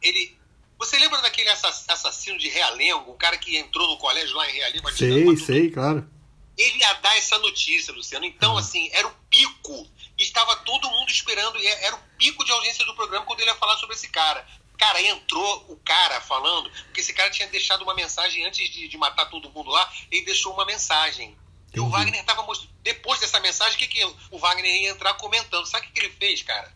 Ele, 0.00 0.38
você 0.78 0.98
lembra 0.98 1.20
daquele 1.22 1.48
assassino 1.48 2.38
de 2.38 2.48
Realengo, 2.48 3.10
o 3.10 3.16
cara 3.16 3.36
que 3.38 3.56
entrou 3.56 3.88
no 3.88 3.96
colégio 3.96 4.36
lá 4.36 4.48
em 4.48 4.54
Realengo? 4.54 4.92
Sei, 4.92 5.36
sei, 5.36 5.70
claro. 5.70 6.08
Ele 6.56 6.78
ia 6.78 6.92
dar 6.94 7.16
essa 7.16 7.38
notícia, 7.38 7.92
Luciano. 7.92 8.24
Então, 8.24 8.56
ah. 8.56 8.60
assim, 8.60 8.88
era 8.92 9.06
o 9.06 9.14
pico. 9.28 9.88
Estava 10.16 10.56
todo 10.56 10.90
mundo 10.90 11.10
esperando, 11.10 11.58
era 11.58 11.96
o 11.96 12.00
pico 12.16 12.44
de 12.44 12.52
audiência 12.52 12.84
do 12.84 12.94
programa 12.94 13.26
quando 13.26 13.40
ele 13.40 13.50
ia 13.50 13.56
falar 13.56 13.76
sobre 13.78 13.96
esse 13.96 14.08
cara. 14.08 14.46
Cara, 14.78 15.00
entrou 15.02 15.66
o 15.68 15.76
cara 15.76 16.20
falando, 16.20 16.70
porque 16.84 17.00
esse 17.00 17.12
cara 17.12 17.30
tinha 17.30 17.48
deixado 17.48 17.82
uma 17.82 17.94
mensagem 17.94 18.44
antes 18.44 18.68
de, 18.70 18.88
de 18.88 18.96
matar 18.96 19.26
todo 19.26 19.50
mundo 19.50 19.70
lá, 19.70 19.92
ele 20.10 20.24
deixou 20.24 20.52
uma 20.52 20.64
mensagem. 20.64 21.36
Entendi. 21.68 21.76
E 21.76 21.80
o 21.80 21.88
Wagner 21.88 22.20
estava 22.20 22.42
mostrando. 22.42 22.72
Depois 22.82 23.20
dessa 23.20 23.40
mensagem, 23.40 23.74
o 23.74 23.78
que, 23.78 23.88
que 23.88 24.04
o 24.30 24.38
Wagner 24.38 24.82
ia 24.82 24.90
entrar 24.90 25.14
comentando? 25.14 25.66
Sabe 25.66 25.86
o 25.86 25.88
que, 25.88 26.00
que 26.00 26.06
ele 26.06 26.14
fez, 26.14 26.42
cara? 26.42 26.72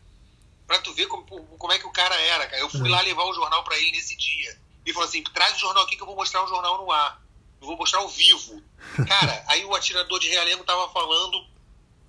Pra 0.69 0.79
tu 0.81 0.93
ver 0.93 1.07
como, 1.07 1.25
como 1.25 1.73
é 1.73 1.79
que 1.79 1.87
o 1.87 1.91
cara 1.91 2.15
era, 2.15 2.47
cara. 2.47 2.61
Eu 2.61 2.69
fui 2.69 2.83
uhum. 2.83 2.89
lá 2.89 3.01
levar 3.01 3.25
o 3.25 3.33
jornal 3.33 3.65
para 3.65 3.79
ele 3.79 3.91
nesse 3.93 4.15
dia. 4.15 4.61
Ele 4.85 4.93
falou 4.93 5.09
assim: 5.09 5.25
traz 5.25 5.57
o 5.57 5.61
jornal 5.61 5.85
aqui 5.85 5.97
que 5.97 6.03
eu 6.03 6.07
vou 6.07 6.15
mostrar 6.15 6.45
o 6.45 6.47
jornal 6.47 6.77
no 6.77 6.93
ar. 6.93 7.23
Eu 7.59 7.67
vou 7.67 7.77
mostrar 7.79 8.01
ao 8.01 8.09
vivo. 8.09 8.63
Cara, 9.09 9.45
aí 9.49 9.65
o 9.65 9.75
atirador 9.75 10.21
de 10.21 10.29
Realengo 10.29 10.63
tava 10.65 10.87
falando, 10.91 11.43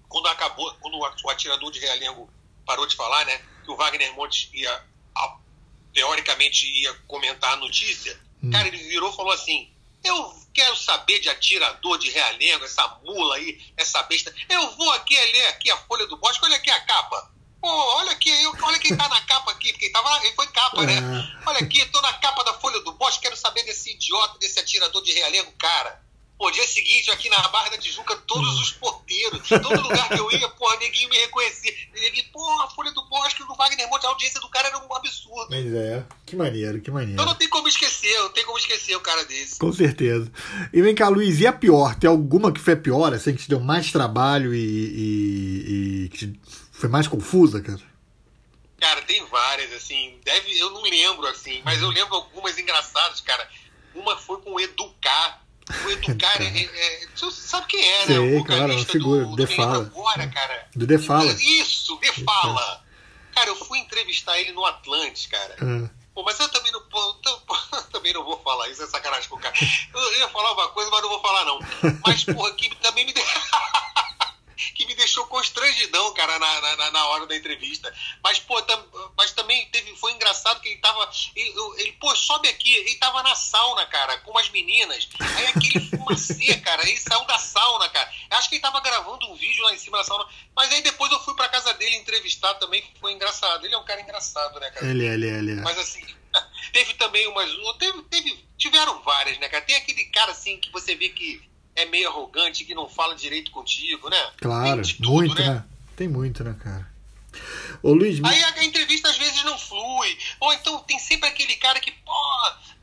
quando 0.09 0.27
acabou, 0.27 0.75
quando 0.81 0.99
o 0.99 1.29
atirador 1.29 1.71
de 1.71 1.79
Realengo 1.79 2.29
parou 2.65 2.85
de 2.85 2.97
falar, 2.97 3.25
né? 3.25 3.41
Que 3.63 3.71
o 3.71 3.77
Wagner 3.77 4.13
Montes 4.13 4.49
ia, 4.53 4.85
teoricamente, 5.93 6.69
ia 6.69 6.93
comentar 7.07 7.53
a 7.53 7.55
notícia. 7.55 8.19
Hum. 8.43 8.51
Cara, 8.51 8.67
ele 8.67 8.77
virou 8.77 9.09
e 9.09 9.15
falou 9.15 9.31
assim: 9.31 9.71
Eu 10.03 10.35
quero 10.53 10.75
saber 10.75 11.19
de 11.19 11.29
atirador 11.29 11.97
de 11.97 12.09
Realengo, 12.09 12.65
essa 12.65 12.85
mula 13.05 13.37
aí, 13.37 13.57
essa 13.77 14.03
besta. 14.03 14.35
Eu 14.49 14.75
vou 14.75 14.91
aqui 14.91 15.15
ler 15.15 15.47
aqui 15.47 15.71
a 15.71 15.77
folha 15.77 16.05
do 16.07 16.17
bosque, 16.17 16.43
olha 16.43 16.57
aqui 16.57 16.69
a 16.69 16.81
capa. 16.81 17.38
Pô, 17.61 17.67
olha 17.67 18.11
aqui, 18.11 18.29
eu, 18.29 18.53
olha 18.61 18.79
quem 18.79 18.95
tá 18.95 19.07
na 19.09 19.21
capa 19.21 19.51
aqui, 19.51 19.71
porque 19.71 19.85
ele, 19.85 19.93
tava, 19.93 20.25
ele 20.25 20.33
foi 20.33 20.47
capa, 20.47 20.85
né? 20.85 20.95
É. 20.97 21.49
Olha 21.49 21.59
aqui, 21.59 21.85
tô 21.87 22.01
na 22.01 22.13
capa 22.13 22.43
da 22.43 22.53
Folha 22.53 22.79
do 22.81 22.93
Bosque, 22.93 23.21
quero 23.21 23.35
saber 23.35 23.63
desse 23.63 23.91
idiota, 23.91 24.37
desse 24.39 24.59
atirador 24.59 25.03
de 25.03 25.11
realengo, 25.11 25.51
cara. 25.59 26.01
Pô, 26.39 26.49
dia 26.51 26.65
seguinte, 26.65 27.11
aqui 27.11 27.29
na 27.29 27.37
Barra 27.49 27.71
da 27.71 27.77
Tijuca, 27.77 28.15
todos 28.25 28.61
os 28.61 28.71
porteiros, 28.71 29.45
todo 29.49 29.81
lugar 29.81 30.07
que 30.07 30.17
eu 30.17 30.31
ia, 30.31 30.47
porra, 30.47 30.77
neguinho 30.77 31.09
me 31.09 31.17
reconhecia. 31.17 31.73
Neguinho, 31.93 32.31
porra, 32.31 32.63
a 32.63 32.69
Folha 32.69 32.93
do 32.93 33.05
Bosque 33.09 33.43
do 33.43 33.53
Wagner 33.55 33.89
Monte, 33.89 34.05
a 34.05 34.09
audiência 34.09 34.39
do 34.39 34.47
cara 34.47 34.69
era 34.69 34.77
um 34.77 34.95
absurdo. 34.95 35.47
Mas 35.49 35.65
é, 35.73 36.05
que 36.25 36.37
maneiro, 36.37 36.79
que 36.79 36.89
maneiro. 36.89 37.11
Então 37.11 37.25
não 37.25 37.35
tem 37.35 37.49
como 37.49 37.67
esquecer, 37.67 38.17
não 38.19 38.29
tem 38.29 38.45
como 38.45 38.57
esquecer 38.57 38.95
o 38.95 39.01
cara 39.01 39.25
desse. 39.25 39.59
Com 39.59 39.73
certeza. 39.73 40.31
E 40.71 40.81
vem 40.81 40.95
cá, 40.95 41.09
Luiz, 41.09 41.41
e 41.41 41.45
a 41.45 41.51
pior? 41.51 41.93
Tem 41.95 42.09
alguma 42.09 42.53
que 42.53 42.61
foi 42.61 42.77
pior, 42.77 43.13
assim, 43.13 43.35
que 43.35 43.43
te 43.43 43.49
deu 43.49 43.59
mais 43.59 43.91
trabalho 43.91 44.55
e, 44.55 44.63
e, 44.63 46.05
e 46.05 46.09
que 46.09 46.39
foi 46.79 46.87
mais 46.87 47.07
confusa, 47.09 47.61
cara? 47.61 47.81
Cara, 48.79 49.01
tem 49.01 49.25
várias, 49.25 49.73
assim. 49.73 50.17
Deve, 50.23 50.57
eu 50.57 50.69
não 50.71 50.81
lembro, 50.83 51.27
assim, 51.27 51.61
mas 51.65 51.81
eu 51.81 51.89
lembro 51.89 52.15
algumas 52.15 52.57
engraçadas, 52.57 53.19
cara. 53.19 53.47
Uma 53.93 54.15
foi 54.15 54.39
com 54.41 54.53
o 54.53 54.59
Educar. 54.59 55.43
O 55.85 55.89
Educar, 55.89 56.39
é, 56.41 56.63
é, 56.63 57.07
você 57.13 57.31
sabe 57.31 57.67
quem 57.67 57.83
é, 57.83 57.99
né? 57.99 58.05
Sei, 58.05 58.37
o 58.37 58.45
claro, 58.45 58.73
uma 58.73 58.85
figura, 58.85 59.25
do, 59.25 59.31
do 59.31 59.35
Defala. 59.35 59.77
Agora, 59.77 60.27
cara. 60.29 60.69
Do 60.73 60.87
Defala. 60.87 61.25
Isso, 61.25 61.97
Defala. 61.97 62.85
Cara, 63.35 63.49
eu 63.49 63.55
fui 63.57 63.79
entrevistar 63.79 64.39
ele 64.39 64.53
no 64.53 64.65
Atlantis, 64.65 65.25
cara. 65.25 65.57
Ah. 65.61 65.89
Pô, 66.15 66.23
mas 66.23 66.39
eu 66.39 66.49
também 66.49 66.71
não, 66.71 66.81
eu 67.73 67.83
também 67.91 68.13
não 68.13 68.23
vou 68.23 68.41
falar 68.41 68.69
isso, 68.69 68.81
é 68.83 68.87
sacanagem 68.87 69.29
com 69.29 69.35
o 69.35 69.39
cara. 69.39 69.53
Eu 69.93 70.17
ia 70.17 70.29
falar 70.29 70.53
uma 70.53 70.69
coisa, 70.69 70.89
mas 70.89 71.01
não 71.01 71.09
vou 71.09 71.21
falar, 71.21 71.45
não. 71.45 71.59
Mas, 72.05 72.23
porra, 72.23 72.53
que 72.53 72.73
também 72.77 73.05
me 73.05 73.11
deu. 73.13 73.23
Que 74.75 74.85
me 74.85 74.95
deixou 74.95 75.25
constrangidão, 75.27 76.13
cara, 76.13 76.37
na, 76.37 76.75
na, 76.75 76.91
na 76.91 77.07
hora 77.07 77.25
da 77.27 77.35
entrevista. 77.35 77.93
Mas, 78.23 78.39
pô, 78.39 78.61
tam, 78.61 78.85
mas 79.17 79.31
também 79.31 79.65
teve, 79.69 79.95
foi 79.95 80.11
engraçado 80.13 80.59
que 80.61 80.69
ele 80.69 80.79
tava. 80.79 81.09
Ele, 81.35 81.53
ele, 81.77 81.91
pô, 81.93 82.15
sobe 82.15 82.47
aqui, 82.49 82.73
ele 82.73 82.95
tava 82.95 83.23
na 83.23 83.35
sauna, 83.35 83.85
cara, 83.85 84.17
com 84.19 84.31
umas 84.31 84.49
meninas. 84.49 85.07
Aí 85.19 85.47
aquele 85.47 85.79
fumacê, 85.89 86.57
cara, 86.57 86.87
ele 86.87 86.97
saiu 86.97 87.25
da 87.25 87.37
sauna, 87.37 87.89
cara. 87.89 88.11
Acho 88.31 88.49
que 88.49 88.55
ele 88.55 88.61
tava 88.61 88.79
gravando 88.81 89.29
um 89.29 89.35
vídeo 89.35 89.63
lá 89.63 89.73
em 89.73 89.77
cima 89.77 89.97
da 89.97 90.03
sauna. 90.03 90.27
Mas 90.55 90.71
aí 90.71 90.81
depois 90.81 91.11
eu 91.11 91.19
fui 91.21 91.35
pra 91.35 91.49
casa 91.49 91.73
dele 91.73 91.95
entrevistar 91.95 92.53
também, 92.55 92.81
que 92.81 92.99
foi 92.99 93.13
engraçado. 93.13 93.65
Ele 93.65 93.75
é 93.75 93.77
um 93.77 93.85
cara 93.85 94.01
engraçado, 94.01 94.59
né, 94.59 94.69
cara? 94.71 94.87
Ele, 94.87 95.05
é, 95.05 95.13
ele, 95.13 95.29
é, 95.29 95.37
ele. 95.37 95.51
É. 95.53 95.55
Mas 95.55 95.77
assim. 95.77 96.03
Teve 96.71 96.93
também 96.95 97.27
umas. 97.27 97.49
Teve, 97.79 98.01
teve, 98.03 98.45
tiveram 98.57 99.01
várias, 99.01 99.37
né, 99.39 99.49
cara? 99.49 99.65
Tem 99.65 99.75
aquele 99.75 100.05
cara 100.05 100.31
assim 100.31 100.59
que 100.59 100.71
você 100.71 100.93
vê 100.95 101.09
que 101.09 101.48
é 101.81 101.85
meio 101.85 102.09
arrogante, 102.09 102.65
que 102.65 102.75
não 102.75 102.87
fala 102.87 103.15
direito 103.15 103.51
contigo, 103.51 104.09
né? 104.09 104.31
Claro, 104.37 104.81
tudo, 104.81 105.11
muito, 105.11 105.35
né? 105.35 105.49
né? 105.49 105.65
Tem 105.95 106.07
muito, 106.07 106.43
né, 106.43 106.55
cara? 106.61 106.89
Ô, 107.81 107.93
Luiz. 107.93 108.23
Aí 108.23 108.43
a, 108.43 108.63
entrevista 108.63 109.09
às 109.09 109.17
vezes 109.17 109.43
não 109.43 109.57
flui. 109.57 110.17
Ou 110.39 110.53
então 110.53 110.79
tem 110.79 110.99
sempre 110.99 111.29
aquele 111.29 111.55
cara 111.55 111.79
que, 111.79 111.91
pô, 111.91 112.13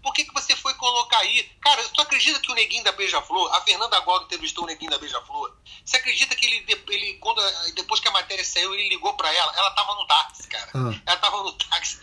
por 0.03 0.13
que, 0.15 0.25
que 0.25 0.33
você 0.33 0.55
foi 0.57 0.73
colocar 0.75 1.19
aí? 1.19 1.51
Cara, 1.61 1.83
tu 1.89 2.01
acredita 2.01 2.41
que 2.41 2.51
o 2.51 2.55
neguinho 2.55 2.85
da 2.85 2.93
Beija-Flor, 2.93 3.55
a 3.55 3.61
Fernanda 3.63 3.97
agora 3.97 4.25
entrevistou 4.25 4.65
o 4.65 4.67
neguinho 4.67 4.91
da 4.91 4.99
Beija-Flor? 4.99 5.53
Você 5.85 5.97
acredita 5.97 6.35
que 6.35 6.47
ele, 6.47 6.65
ele 6.89 7.15
quando, 7.15 7.43
depois 7.75 8.01
que 8.01 8.09
a 8.09 8.13
matéria 8.13 8.45
saiu, 8.45 8.73
ele 8.75 8.89
ligou 8.89 9.15
pra 9.15 9.33
ela? 9.33 9.53
Ela 9.57 9.71
tava 9.73 9.95
no 9.95 10.07
táxi, 10.07 10.49
cara. 10.49 10.71
Ah. 10.75 11.01
Ela 11.05 11.17
tava 11.17 11.43
no 11.43 11.53
táxi. 11.53 12.01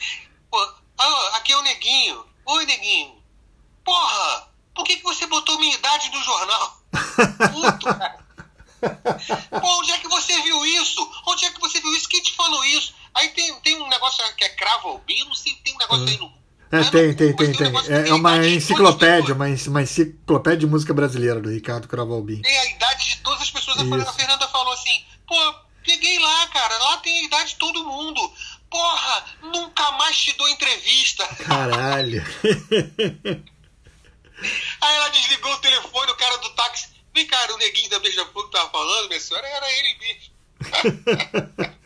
Pô, 0.52 0.74
ah, 0.98 1.32
aqui 1.38 1.52
é 1.52 1.58
o 1.58 1.64
neguinho. 1.64 2.26
Oi, 2.46 2.66
neguinho. 2.66 3.24
Porra, 3.84 4.50
por 4.76 4.84
que, 4.86 4.98
que 4.98 5.04
você 5.04 5.26
botou 5.28 5.60
minha 5.60 5.76
idade 5.76 6.10
no 6.12 6.22
jornal? 6.22 6.83
Puto, 7.52 7.86
cara. 7.86 8.24
Pô, 9.62 9.80
onde 9.80 9.92
é 9.92 9.98
que 9.98 10.08
você 10.08 10.42
viu 10.42 10.66
isso? 10.66 11.12
Onde 11.28 11.46
é 11.46 11.52
que 11.52 11.60
você 11.60 11.80
viu 11.80 11.94
isso? 11.96 12.10
Quem 12.10 12.22
te 12.22 12.36
falou 12.36 12.64
isso? 12.66 12.94
Aí 13.14 13.30
tem, 13.30 13.54
tem 13.62 13.82
um 13.82 13.88
negócio 13.88 14.24
que 14.36 14.44
é 14.44 14.50
cravo 14.50 14.90
albino, 14.90 15.32
tem 15.64 15.74
um 15.74 15.78
negócio 15.78 16.08
aí 16.08 16.18
no. 16.18 16.44
É, 16.72 16.80
é 16.80 16.84
tem, 16.90 17.14
tem, 17.14 17.36
tem, 17.36 17.52
tem. 17.52 17.72
É, 17.88 18.10
é 18.10 18.14
uma 18.14 18.38
enciclopédia, 18.46 19.36
uma, 19.36 19.46
uma 19.46 19.82
enciclopédia 19.82 20.60
de 20.60 20.68
música 20.68 20.94
brasileira 20.94 21.40
do 21.40 21.52
Ricardo 21.52 21.88
Cravalbim. 21.88 22.42
Tem 22.42 22.58
a 22.58 22.66
idade 22.66 23.10
de 23.10 23.18
todas 23.18 23.44
as 23.44 23.52
pessoas. 23.52 23.80
Isso. 23.80 24.10
A 24.10 24.14
Fernanda 24.14 24.48
falou 24.48 24.74
assim: 24.74 25.06
pô, 25.28 25.36
peguei 25.86 26.18
lá, 26.20 26.48
cara, 26.48 26.78
lá 26.80 26.98
tem 26.98 27.20
a 27.20 27.24
idade 27.26 27.50
de 27.50 27.56
todo 27.58 27.86
mundo. 27.86 28.20
Porra, 28.72 29.26
nunca 29.44 29.92
mais 29.92 30.18
te 30.18 30.34
dou 30.36 30.50
entrevista. 30.50 31.28
Caralho. 31.46 32.26
Aí 34.82 34.96
ela 34.96 35.10
desligou 35.10 35.54
o 35.54 35.60
telefone, 35.60 36.12
o 36.12 36.16
cara 36.16 36.38
do. 36.38 36.50
Vem, 37.14 37.28
cara, 37.28 37.54
o 37.54 37.58
neguinho 37.58 37.90
da 37.90 38.00
Beija-Flor 38.00 38.46
que 38.46 38.52
tava 38.52 38.70
falando, 38.70 39.08
minha 39.08 39.20
senhora, 39.20 39.48
era 39.48 39.66
ele 39.72 39.98
mesmo. 40.00 41.74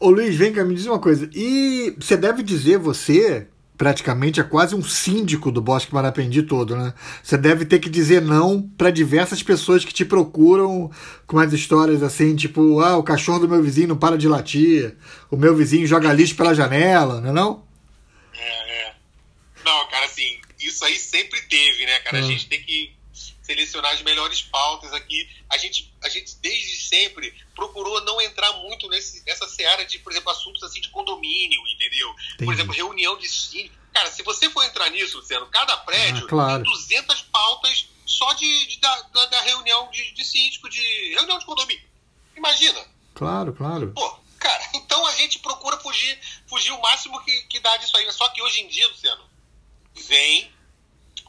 Ô 0.00 0.10
Luiz, 0.10 0.34
vem 0.36 0.52
cá, 0.52 0.64
me 0.64 0.74
diz 0.74 0.86
uma 0.86 0.98
coisa. 0.98 1.28
E 1.32 1.94
você 1.98 2.16
deve 2.16 2.42
dizer, 2.42 2.78
você 2.78 3.48
praticamente 3.80 4.40
é 4.40 4.44
quase 4.44 4.74
um 4.74 4.82
síndico 4.82 5.50
do 5.50 5.62
Bosque 5.62 5.94
Marapendi 5.94 6.42
todo, 6.42 6.76
né? 6.76 6.92
Você 7.22 7.38
deve 7.38 7.64
ter 7.64 7.78
que 7.78 7.88
dizer 7.88 8.20
não 8.20 8.60
para 8.60 8.90
diversas 8.90 9.42
pessoas 9.42 9.84
que 9.86 9.94
te 9.94 10.04
procuram 10.04 10.90
com 11.26 11.36
umas 11.36 11.52
histórias 11.52 12.02
assim, 12.02 12.36
tipo, 12.36 12.80
ah, 12.80 12.98
o 12.98 13.02
cachorro 13.02 13.38
do 13.38 13.48
meu 13.48 13.62
vizinho 13.62 13.88
não 13.88 13.96
para 13.96 14.18
de 14.18 14.28
latir, 14.28 14.96
o 15.30 15.36
meu 15.36 15.56
vizinho 15.56 15.86
joga 15.86 16.12
lixo 16.12 16.36
pela 16.36 16.54
janela, 16.54 17.22
não 17.22 17.30
é 17.30 17.32
não? 17.32 17.66
É, 18.34 18.88
é. 18.88 18.94
Não, 19.64 19.88
cara, 19.88 20.04
assim, 20.04 20.38
isso 20.60 20.84
aí 20.84 20.98
sempre 20.98 21.40
teve, 21.48 21.86
né, 21.86 22.00
cara? 22.00 22.18
A 22.18 22.20
hum. 22.20 22.26
gente 22.26 22.48
tem 22.48 22.60
que 22.62 22.99
selecionar 23.50 23.92
as 23.92 24.02
melhores 24.02 24.42
pautas 24.42 24.92
aqui. 24.92 25.28
A 25.48 25.56
gente, 25.56 25.92
a 26.02 26.08
gente 26.08 26.36
desde 26.36 26.80
sempre 26.86 27.34
procurou 27.54 28.00
não 28.04 28.20
entrar 28.20 28.52
muito 28.54 28.88
nesse, 28.88 29.24
nessa 29.24 29.48
seara 29.48 29.84
de, 29.84 29.98
por 29.98 30.12
exemplo, 30.12 30.30
assuntos 30.30 30.62
assim 30.62 30.80
de 30.80 30.88
condomínio, 30.90 31.60
entendeu? 31.66 32.08
Entendi. 32.10 32.44
Por 32.44 32.54
exemplo, 32.54 32.72
reunião 32.72 33.18
de 33.18 33.28
síndico. 33.28 33.74
Cara, 33.92 34.10
se 34.10 34.22
você 34.22 34.48
for 34.50 34.64
entrar 34.64 34.88
nisso, 34.90 35.18
Luciano, 35.18 35.46
cada 35.46 35.76
prédio 35.78 36.24
ah, 36.24 36.28
claro. 36.28 36.62
tem 36.62 36.72
200 36.72 37.22
pautas 37.22 37.88
só 38.06 38.32
de, 38.34 38.66
de 38.66 38.78
da, 38.78 39.02
da, 39.02 39.26
da, 39.26 39.40
reunião 39.40 39.90
de, 39.90 40.12
de 40.12 40.24
síndico, 40.24 40.68
de 40.68 41.14
reunião 41.14 41.38
de 41.38 41.44
condomínio. 41.44 41.82
Imagina. 42.36 42.86
Claro, 43.14 43.52
claro. 43.52 43.92
Pô, 43.92 44.16
cara, 44.38 44.70
então 44.74 45.04
a 45.06 45.12
gente 45.16 45.40
procura 45.40 45.76
fugir, 45.78 46.20
fugir 46.46 46.70
o 46.70 46.80
máximo 46.80 47.20
que, 47.24 47.42
que 47.42 47.58
dá 47.58 47.76
disso 47.78 47.96
aí. 47.96 48.10
Só 48.12 48.28
que 48.28 48.40
hoje 48.40 48.60
em 48.60 48.68
dia, 48.68 48.86
Luciano, 48.86 49.24
vem 50.06 50.52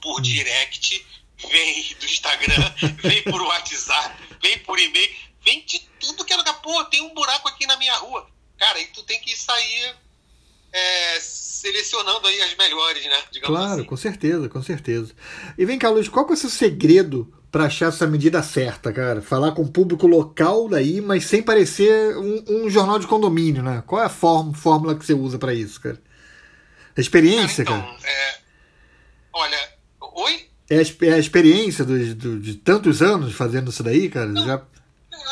por 0.02 0.20
hum. 0.20 0.22
direct, 0.22 1.04
vem 1.52 1.96
do 2.00 2.06
Instagram, 2.06 2.74
vem 3.04 3.24
por 3.24 3.42
WhatsApp, 3.42 4.16
vem 4.42 4.58
por 4.60 4.80
e-mail, 4.80 5.10
vem 5.44 5.64
de 5.66 5.80
tudo 6.00 6.26
que 6.26 6.34
é 6.34 6.38
lugar. 6.38 6.62
Pô, 6.62 6.84
tem 6.86 7.02
um 7.02 7.14
buraco 7.14 7.48
aqui 7.48 7.66
na 7.66 7.78
minha 7.78 7.96
rua. 7.96 8.28
Cara, 8.58 8.80
e 8.80 8.86
tu 8.88 9.04
tem 9.04 9.20
que 9.20 9.36
sair 9.36 9.96
é, 10.72 11.20
selecionando 11.20 12.28
aí 12.28 12.42
as 12.42 12.56
melhores, 12.56 13.04
né? 13.06 13.24
Digamos 13.32 13.58
claro, 13.58 13.82
assim. 13.82 13.84
com 13.84 13.98
certeza, 13.98 14.50
com 14.50 14.64
certeza. 14.64 15.14
E 15.58 15.66
vem 15.66 15.78
cá, 15.78 15.90
Luiz, 15.90 16.08
qual 16.08 16.26
que 16.26 16.32
é 16.32 16.36
o 16.36 16.38
seu 16.38 16.50
segredo 16.50 17.32
para 17.52 17.66
achar 17.66 17.90
essa 17.90 18.08
medida 18.08 18.42
certa, 18.42 18.94
cara? 18.94 19.22
Falar 19.22 19.52
com 19.52 19.64
o 19.64 19.72
público 19.72 20.08
local 20.08 20.70
daí, 20.70 21.02
mas 21.02 21.26
sem 21.26 21.44
parecer 21.44 22.16
um, 22.18 22.66
um 22.66 22.70
jornal 22.70 22.98
de 22.98 23.08
condomínio, 23.08 23.62
né? 23.62 23.84
Qual 23.86 24.02
é 24.02 24.06
a 24.06 24.10
fórmula 24.10 24.96
que 24.96 25.06
você 25.06 25.14
usa 25.14 25.38
para 25.38 25.54
isso, 25.54 25.82
cara? 25.82 26.02
A 26.96 27.02
experiência, 27.02 27.66
cara? 27.66 27.80
Então, 27.80 27.98
cara. 27.98 28.10
É... 28.10 28.40
Olha, 29.34 29.74
oi? 30.14 30.51
É 30.72 30.78
a, 30.78 31.18
experiência 31.18 31.84
do, 31.84 32.16
do, 32.16 32.40
de 32.40 32.56
tantos 32.56 33.02
anos 33.02 33.36
fazendo 33.36 33.70
isso 33.70 33.84
daí, 33.84 34.10
cara? 34.10 34.28
Não, 34.28 34.46
Já... 34.46 34.66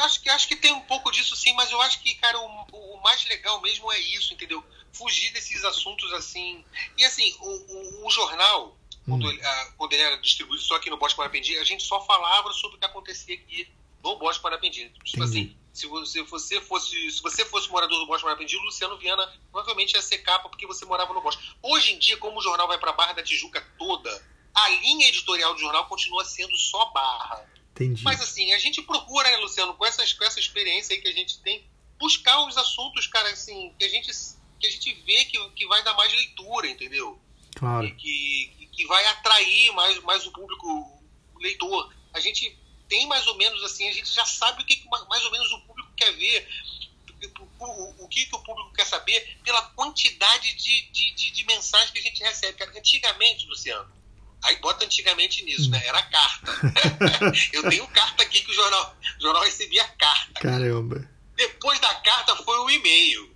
acho, 0.04 0.22
que, 0.22 0.30
acho 0.30 0.48
que 0.50 0.56
tem 0.58 0.74
um 0.74 0.82
pouco 0.82 1.10
disso 1.12 1.34
sim, 1.34 1.54
mas 1.54 1.72
eu 1.72 1.80
acho 1.82 2.02
que, 2.02 2.14
cara, 2.16 2.38
o, 2.38 2.46
o 2.74 3.02
mais 3.02 3.26
legal 3.26 3.62
mesmo 3.62 3.90
é 3.90 4.00
isso, 4.00 4.34
entendeu? 4.34 4.62
Fugir 4.92 5.32
desses 5.32 5.64
assuntos 5.64 6.12
assim. 6.12 6.62
E 6.98 7.06
assim, 7.06 7.34
o, 7.40 7.48
o, 7.48 8.08
o 8.08 8.12
jornal, 8.12 8.78
quando, 9.06 9.26
hum. 9.26 9.30
ele, 9.32 9.42
a, 9.42 9.72
quando 9.78 9.94
ele 9.94 10.02
era 10.02 10.18
distribuído 10.18 10.62
só 10.62 10.76
aqui 10.76 10.90
no 10.90 10.98
Bosque 10.98 11.18
Marapendi, 11.18 11.58
a 11.58 11.64
gente 11.64 11.84
só 11.84 12.06
falava 12.06 12.52
sobre 12.52 12.76
o 12.76 12.80
que 12.82 12.86
acontecia 12.86 13.36
aqui 13.36 13.66
no 14.04 14.18
Bosque 14.18 14.44
Marapendi. 14.44 14.92
Tipo 15.06 15.24
assim, 15.24 15.56
se 15.72 15.88
você, 15.88 16.22
você 16.22 16.60
fosse, 16.60 17.12
se 17.12 17.22
você 17.22 17.46
fosse 17.46 17.70
morador 17.70 17.98
do 17.98 18.08
Bosque 18.08 18.26
Marapendi, 18.26 18.58
o 18.58 18.62
Luciano 18.64 18.98
Viana 18.98 19.26
provavelmente 19.54 19.94
ia 19.94 20.02
ser 20.02 20.18
capa 20.18 20.50
porque 20.50 20.68
você 20.68 20.84
morava 20.84 21.14
no 21.14 21.22
Bosque. 21.22 21.50
Hoje 21.64 21.94
em 21.94 21.98
dia, 21.98 22.18
como 22.18 22.40
o 22.40 22.42
jornal 22.42 22.68
vai 22.68 22.78
para 22.78 22.90
a 22.90 22.94
Barra 22.94 23.14
da 23.14 23.24
Tijuca 23.24 23.66
toda, 23.78 24.22
a 24.54 24.70
linha 24.70 25.08
editorial 25.08 25.54
do 25.54 25.60
jornal 25.60 25.88
continua 25.88 26.26
sendo 26.26 26.56
só 26.56 26.86
Barra. 26.92 27.46
Entendi. 27.72 28.04
Mas 28.04 28.22
assim, 28.22 28.52
a 28.54 28.60
gente 28.60 28.82
procura, 28.82 29.30
né, 29.32 29.38
Luciano, 29.38 29.74
com, 29.74 29.86
essas, 29.86 30.12
com 30.14 30.24
essa 30.24 30.40
experiência 30.40 30.96
aí 30.96 31.02
que 31.02 31.08
a 31.08 31.14
gente 31.14 31.40
tem, 31.40 31.66
buscar 31.98 32.46
os 32.46 32.58
assuntos, 32.58 33.08
cara, 33.08 33.30
assim, 33.30 33.74
que 33.78 33.86
a 33.86 33.90
gente, 33.90 34.12
que 34.60 34.68
a 34.68 34.72
gente 34.72 34.94
vê 35.06 35.26
que, 35.26 35.50
que 35.52 35.68
vai 35.68 35.84
dar 35.84 35.94
mais 35.94 36.12
leitura, 36.14 36.68
entendeu? 36.68 37.20
Claro. 37.56 37.86
E 37.86 37.92
que, 37.92 38.70
que 38.72 38.86
vai 38.86 39.06
atrair 39.08 39.72
mais, 39.74 40.02
mais 40.04 40.26
o 40.26 40.32
público 40.32 40.68
o 41.36 41.40
leitor. 41.40 41.94
A 42.14 42.20
gente 42.20 42.58
tem 42.88 43.08
mais 43.08 43.28
ou 43.28 43.36
menos 43.36 43.64
assim, 43.64 43.88
a 43.88 43.94
gente 43.94 44.12
já 44.12 44.26
sabe 44.26 44.64
o 44.64 44.66
que 44.66 44.84
mais 45.10 45.24
ou 45.24 45.32
menos 45.32 45.52
o 45.52 45.62
público 45.62 45.92
quer 45.96 46.12
ver, 46.14 46.48
o, 47.60 47.66
o, 47.66 48.06
o 48.06 48.08
que, 48.08 48.26
que 48.26 48.36
o 48.36 48.40
público 48.40 48.74
quer 48.74 48.86
saber 48.86 49.38
pela 49.44 49.62
quantidade 49.72 50.54
de, 50.56 50.82
de, 50.90 51.12
de, 51.12 51.32
de 51.32 51.46
mensagens 51.46 51.92
que 51.92 52.00
a 52.00 52.02
gente 52.02 52.24
recebe. 52.24 52.64
Antigamente, 52.78 53.46
Luciano, 53.48 53.92
Aí 54.44 54.56
bota 54.58 54.86
antigamente 54.86 55.44
nisso, 55.44 55.70
né? 55.70 55.82
Era 55.86 56.02
carta. 56.04 56.52
eu 57.52 57.70
tenho 57.70 57.88
carta 57.88 58.24
aqui 58.24 58.42
que 58.42 58.52
o 58.52 58.54
jornal, 58.54 58.98
o 59.18 59.22
jornal 59.22 59.44
recebia 59.44 59.84
carta. 59.84 60.40
Caramba. 60.40 61.10
Depois 61.36 61.80
da 61.80 61.94
carta 61.96 62.36
foi 62.38 62.58
o 62.60 62.70
e-mail. 62.70 63.36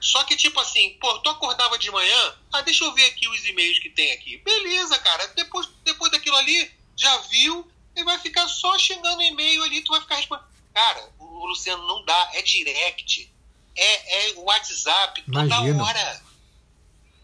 Só 0.00 0.24
que, 0.24 0.36
tipo 0.36 0.58
assim, 0.58 0.96
pô, 1.00 1.18
tu 1.20 1.30
acordava 1.30 1.78
de 1.78 1.90
manhã, 1.90 2.34
ah, 2.52 2.60
deixa 2.62 2.84
eu 2.84 2.92
ver 2.92 3.04
aqui 3.06 3.28
os 3.28 3.46
e-mails 3.46 3.78
que 3.78 3.90
tem 3.90 4.12
aqui. 4.12 4.38
Beleza, 4.38 4.98
cara. 4.98 5.28
Depois, 5.28 5.68
depois 5.84 6.10
daquilo 6.10 6.36
ali, 6.36 6.70
já 6.96 7.16
viu, 7.18 7.70
e 7.94 8.02
vai 8.02 8.18
ficar 8.18 8.48
só 8.48 8.76
xingando 8.78 9.22
e-mail 9.22 9.62
ali, 9.62 9.82
tu 9.82 9.92
vai 9.92 10.00
ficar 10.00 10.16
respondendo. 10.16 10.46
Cara, 10.74 11.08
o 11.18 11.46
Luciano 11.46 11.86
não 11.86 12.04
dá, 12.04 12.30
é 12.34 12.42
direct, 12.42 13.30
é, 13.76 14.30
é 14.30 14.34
WhatsApp, 14.38 15.22
toda 15.22 15.44
Imagina. 15.44 15.84
hora. 15.84 16.22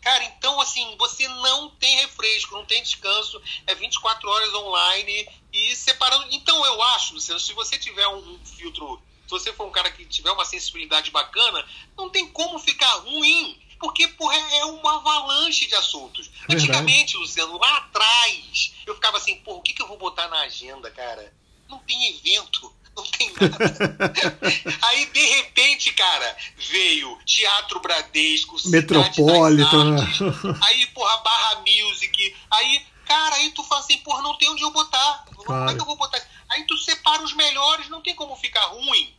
Cara, 0.09 0.25
então 0.25 0.59
assim, 0.59 0.97
você 0.97 1.29
não 1.29 1.69
tem 1.69 1.99
refresco, 1.99 2.55
não 2.55 2.65
tem 2.65 2.83
descanso, 2.83 3.43
é 3.67 3.75
24 3.75 4.27
horas 4.27 4.55
online 4.55 5.29
e 5.53 5.77
separando. 5.77 6.27
Então 6.31 6.65
eu 6.65 6.83
acho, 6.83 7.13
Luciano, 7.13 7.39
se 7.39 7.53
você 7.53 7.79
tiver 7.79 8.09
um 8.09 8.39
filtro, 8.43 9.03
se 9.25 9.29
você 9.29 9.53
for 9.53 9.67
um 9.67 9.71
cara 9.71 9.91
que 9.91 10.07
tiver 10.07 10.31
uma 10.31 10.47
sensibilidade 10.47 11.11
bacana, 11.11 11.63
não 11.95 12.09
tem 12.09 12.27
como 12.27 12.59
ficar 12.59 12.91
ruim. 13.01 13.61
Porque, 13.79 14.09
porra, 14.09 14.35
é 14.35 14.65
uma 14.65 14.97
avalanche 14.97 15.67
de 15.67 15.75
assuntos. 15.75 16.29
Verdade. 16.29 16.55
Antigamente, 16.55 17.19
Luciano, 17.19 17.59
lá 17.59 17.77
atrás, 17.77 18.73
eu 18.87 18.95
ficava 18.95 19.19
assim, 19.19 19.37
porra, 19.41 19.59
o 19.59 19.63
que, 19.63 19.75
que 19.75 19.83
eu 19.83 19.89
vou 19.89 19.99
botar 19.99 20.27
na 20.29 20.41
agenda, 20.41 20.91
cara? 20.91 21.35
Não 21.69 21.81
tem 21.81 22.17
evento 22.17 22.75
não 22.99 23.11
tem 23.11 23.33
nada. 23.33 24.15
aí, 24.83 25.07
de 25.07 25.25
repente, 25.25 25.93
cara, 25.93 26.37
veio 26.57 27.19
Teatro 27.25 27.81
Bradesco, 27.81 28.57
Metropolitan. 28.67 29.97
aí, 30.63 30.87
porra, 30.89 31.17
Barra 31.19 31.61
Music. 31.61 32.37
Aí, 32.51 32.87
cara, 33.07 33.37
aí 33.37 33.51
tu 33.53 33.63
fala 33.65 33.81
assim, 33.81 33.99
porra, 33.99 34.23
não 34.23 34.37
tem 34.37 34.51
onde 34.51 34.63
eu 34.63 34.71
botar. 34.71 35.25
Claro. 35.25 35.45
Como 35.45 35.71
é 35.71 35.75
que 35.75 35.81
eu 35.81 35.87
vou 35.87 35.97
botar? 35.97 36.21
Aí 36.51 36.67
tu 36.67 36.77
separa 36.79 37.23
os 37.23 37.33
melhores, 37.35 37.89
não 37.89 38.03
tem 38.03 38.15
como 38.15 38.37
ficar 38.37 38.67
ruim 38.67 39.15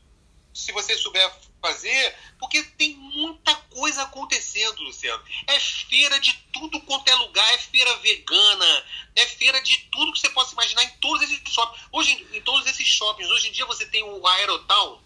se 0.53 0.71
você 0.71 0.97
souber 0.97 1.31
fazer, 1.61 2.15
porque 2.39 2.63
tem 2.77 2.95
muita 2.95 3.53
coisa 3.55 4.03
acontecendo, 4.03 4.81
Luciano. 4.81 5.21
É 5.47 5.59
feira 5.59 6.19
de 6.19 6.33
tudo 6.53 6.79
quanto 6.81 7.09
é 7.09 7.15
lugar, 7.15 7.53
é 7.53 7.57
feira 7.57 7.95
vegana, 7.97 8.85
é 9.15 9.25
feira 9.25 9.61
de 9.61 9.77
tudo 9.91 10.13
que 10.13 10.19
você 10.19 10.29
possa 10.29 10.53
imaginar 10.53 10.83
em 10.83 10.89
todos 11.01 11.21
esses 11.23 11.41
shoppings. 11.49 11.85
Hoje, 11.91 12.27
em 12.33 12.41
todos 12.41 12.65
esses 12.65 12.87
shoppings, 13.09 13.31
hoje 13.31 13.49
em 13.49 13.51
dia 13.51 13.65
você 13.65 13.85
tem 13.85 14.03
o 14.03 14.25
Aerotown. 14.25 14.99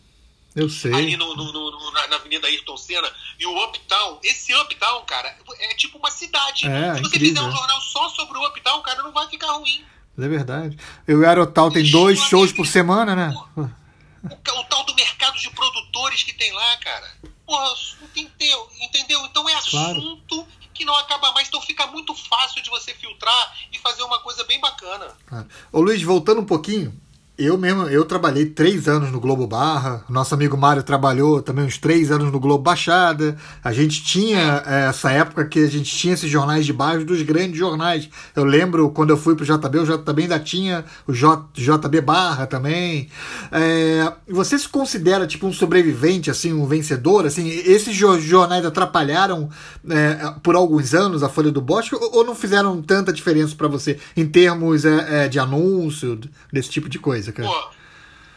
Eu 0.55 0.69
sei. 0.69 0.93
Ali 0.93 1.17
no, 1.17 1.35
no, 1.35 1.51
no, 1.51 1.91
na, 1.91 2.15
Avenida 2.15 2.47
Ayrton 2.47 2.77
Senna. 2.77 3.09
E 3.39 3.45
o 3.45 3.63
Uptown, 3.65 4.19
esse 4.23 4.53
Uptown, 4.55 5.03
cara, 5.05 5.35
é 5.59 5.73
tipo 5.75 5.97
uma 5.97 6.11
cidade. 6.11 6.67
É, 6.67 6.95
Se 6.95 7.01
você 7.01 7.15
incrível. 7.15 7.27
fizer 7.29 7.41
um 7.41 7.51
jornal 7.51 7.81
só 7.81 8.09
sobre 8.09 8.37
o 8.37 8.47
Uptown, 8.47 8.81
cara, 8.81 9.01
não 9.01 9.11
vai 9.11 9.27
ficar 9.27 9.51
ruim. 9.53 9.83
É 10.17 10.27
verdade. 10.27 10.77
E 11.07 11.13
o 11.13 11.25
Aerotown 11.25 11.71
tem 11.71 11.89
dois 11.89 12.19
shows 12.19 12.51
por 12.51 12.67
semana, 12.67 13.15
né? 13.15 13.33
O, 13.55 13.61
o, 13.61 14.63
tal 14.65 14.83
do 14.85 14.93
mercado 14.93 15.39
de 15.39 15.49
produtores 15.49 16.21
que 16.21 16.33
tem 16.33 16.51
lá, 16.51 16.77
cara. 16.77 17.11
Porra, 17.47 17.73
entendeu? 18.15 18.69
entendeu? 18.79 19.25
Então 19.25 19.49
é 19.49 19.55
assunto 19.55 20.35
claro. 20.35 20.47
que 20.71 20.85
não 20.85 20.95
acaba 20.97 21.31
mais. 21.31 21.47
Então 21.47 21.59
fica 21.61 21.87
muito 21.87 22.13
fácil 22.13 22.61
de 22.61 22.69
você 22.69 22.93
filtrar 22.93 23.57
e 23.71 23.79
fazer 23.79 24.03
uma 24.03 24.19
coisa 24.19 24.43
bem 24.43 24.59
bacana. 24.59 25.17
Claro. 25.25 25.47
Ô 25.71 25.81
Luiz, 25.81 26.03
voltando 26.03 26.41
um 26.41 26.45
pouquinho, 26.45 26.93
eu 27.35 27.57
mesmo, 27.57 27.87
eu 27.87 28.05
trabalhei 28.05 28.45
três 28.45 28.87
anos 28.87 29.11
no 29.11 29.19
Globo 29.19 29.47
Barra, 29.47 30.05
nosso 30.07 30.35
amigo 30.35 30.55
Mário 30.55 30.83
trabalhou 30.83 31.41
também 31.41 31.65
uns 31.65 31.79
três 31.79 32.11
anos 32.11 32.31
no 32.31 32.39
Globo 32.39 32.63
Baixada. 32.63 33.35
A 33.63 33.73
gente 33.73 34.03
tinha 34.03 34.63
é, 34.67 34.87
essa 34.89 35.11
época 35.11 35.45
que 35.45 35.59
a 35.59 35.67
gente 35.67 35.95
tinha 35.95 36.13
esses 36.13 36.29
jornais 36.29 36.63
de 36.63 36.71
baixo 36.71 37.03
dos 37.03 37.23
grandes 37.23 37.57
jornais. 37.57 38.07
Eu 38.35 38.43
lembro 38.43 38.91
quando 38.91 39.09
eu 39.09 39.17
fui 39.17 39.35
pro 39.35 39.45
JB, 39.45 39.79
o 39.79 39.85
JB 39.85 40.21
ainda 40.21 40.39
tinha 40.39 40.85
o 41.07 41.13
J, 41.13 41.43
JB 41.55 42.01
Barra 42.01 42.45
também. 42.45 43.09
É, 43.51 44.13
você 44.29 44.57
se 44.59 44.69
considera 44.69 45.25
tipo 45.25 45.47
um 45.47 45.53
sobrevivente, 45.53 46.29
assim, 46.29 46.53
um 46.53 46.67
vencedor? 46.67 47.25
Assim, 47.25 47.49
esses 47.49 47.95
jornais 47.95 48.63
atrapalharam 48.63 49.49
é, 49.89 50.35
por 50.43 50.55
alguns 50.55 50.93
anos 50.93 51.23
a 51.23 51.29
Folha 51.29 51.51
do 51.51 51.61
Bosque 51.61 51.95
ou 51.95 52.23
não 52.23 52.35
fizeram 52.35 52.79
tanta 52.79 53.11
diferença 53.11 53.55
para 53.55 53.67
você 53.67 53.97
em 54.15 54.27
termos 54.27 54.85
é, 54.85 55.25
é, 55.25 55.27
de 55.27 55.39
anúncio, 55.39 56.19
desse 56.51 56.69
tipo 56.69 56.87
de 56.87 56.99
coisa? 56.99 57.22
Coisa, 57.31 57.33
cara. 57.33 57.47
Pô, 57.47 57.73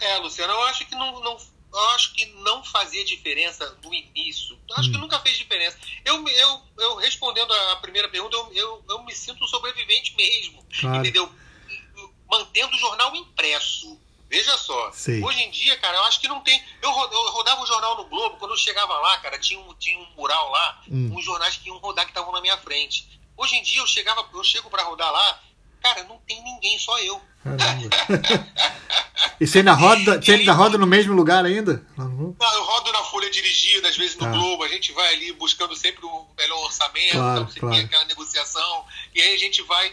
é, 0.01 0.17
Luciano, 0.19 0.53
eu 0.53 0.63
acho 0.65 0.87
que 0.87 0.95
não, 0.95 1.21
não, 1.21 1.37
eu 1.73 1.91
acho 1.91 2.13
que 2.15 2.27
não 2.43 2.65
fazia 2.65 3.05
diferença 3.05 3.79
no 3.83 3.93
início. 3.93 4.59
Eu 4.69 4.77
acho 4.77 4.89
hum. 4.89 4.93
que 4.93 4.99
nunca 4.99 5.21
fez 5.21 5.37
diferença. 5.37 5.79
Eu, 6.05 6.27
eu, 6.27 6.63
eu 6.79 6.97
respondendo 6.97 7.53
a 7.53 7.77
primeira 7.77 8.09
pergunta, 8.09 8.37
eu, 8.37 8.53
eu, 8.53 8.85
eu 8.89 9.05
me 9.05 9.15
sinto 9.15 9.45
um 9.45 9.49
sobrevivente 9.49 10.15
mesmo. 10.17 10.65
Claro. 10.81 10.99
Entendeu? 10.99 11.31
Mantendo 12.29 12.75
o 12.75 12.79
jornal 12.79 13.15
impresso. 13.15 14.01
Veja 14.29 14.59
só, 14.59 14.91
hoje 15.25 15.41
em 15.41 15.51
dia, 15.53 15.79
cara, 15.79 15.99
eu 15.99 16.03
acho 16.05 16.21
que 16.21 16.27
não 16.27 16.41
tem. 16.41 16.61
Eu, 16.83 16.91
eu 16.91 17.31
rodava 17.31 17.63
o 17.63 17.67
jornal 17.67 17.97
no 17.97 18.07
Globo, 18.07 18.37
quando 18.39 18.51
eu 18.51 18.57
chegava 18.57 18.93
lá, 18.99 19.19
cara, 19.19 19.39
tinha 19.39 19.59
um, 19.61 19.73
tinha 19.75 19.97
um 20.01 20.07
mural 20.17 20.51
lá, 20.51 20.83
hum. 20.91 21.15
uns 21.15 21.25
jornais 21.25 21.57
que 21.57 21.69
iam 21.69 21.79
rodar 21.79 22.05
que 22.05 22.11
estavam 22.11 22.33
na 22.33 22.41
minha 22.41 22.59
frente. 22.59 23.09
Hoje 23.37 23.55
em 23.55 23.63
dia 23.63 23.79
eu 23.79 23.87
chegava, 23.87 24.29
eu 24.35 24.43
chego 24.43 24.69
para 24.69 24.83
rodar 24.83 25.13
lá, 25.13 25.41
cara, 25.81 26.03
não 26.05 26.19
tem 26.27 26.43
ninguém, 26.43 26.77
só 26.77 26.99
eu. 26.99 27.23
e 29.41 29.47
você 29.47 29.59
ainda 29.59 29.73
roda, 29.73 30.21
você 30.21 30.33
ainda 30.33 30.53
roda 30.53 30.79
no 30.79 30.87
mesmo 30.87 31.15
lugar 31.15 31.45
ainda? 31.45 31.85
Não, 31.97 32.35
eu 32.41 32.65
rodo 32.65 32.93
na 32.93 33.03
Folha 33.05 33.31
Dirigida, 33.31 33.89
às 33.89 33.97
vezes 33.97 34.17
no 34.17 34.25
tá. 34.25 34.31
Globo, 34.31 34.65
a 34.65 34.69
gente 34.69 34.93
vai 34.93 35.15
ali 35.15 35.33
buscando 35.33 35.75
sempre 35.77 36.05
o 36.05 36.27
melhor 36.37 36.65
orçamento, 36.65 37.13
claro, 37.13 37.43
então, 37.43 37.61
claro. 37.61 37.75
tem 37.77 37.85
aquela 37.85 38.05
negociação, 38.07 38.85
e 39.15 39.21
aí 39.21 39.35
a 39.35 39.39
gente 39.39 39.63
vai. 39.63 39.93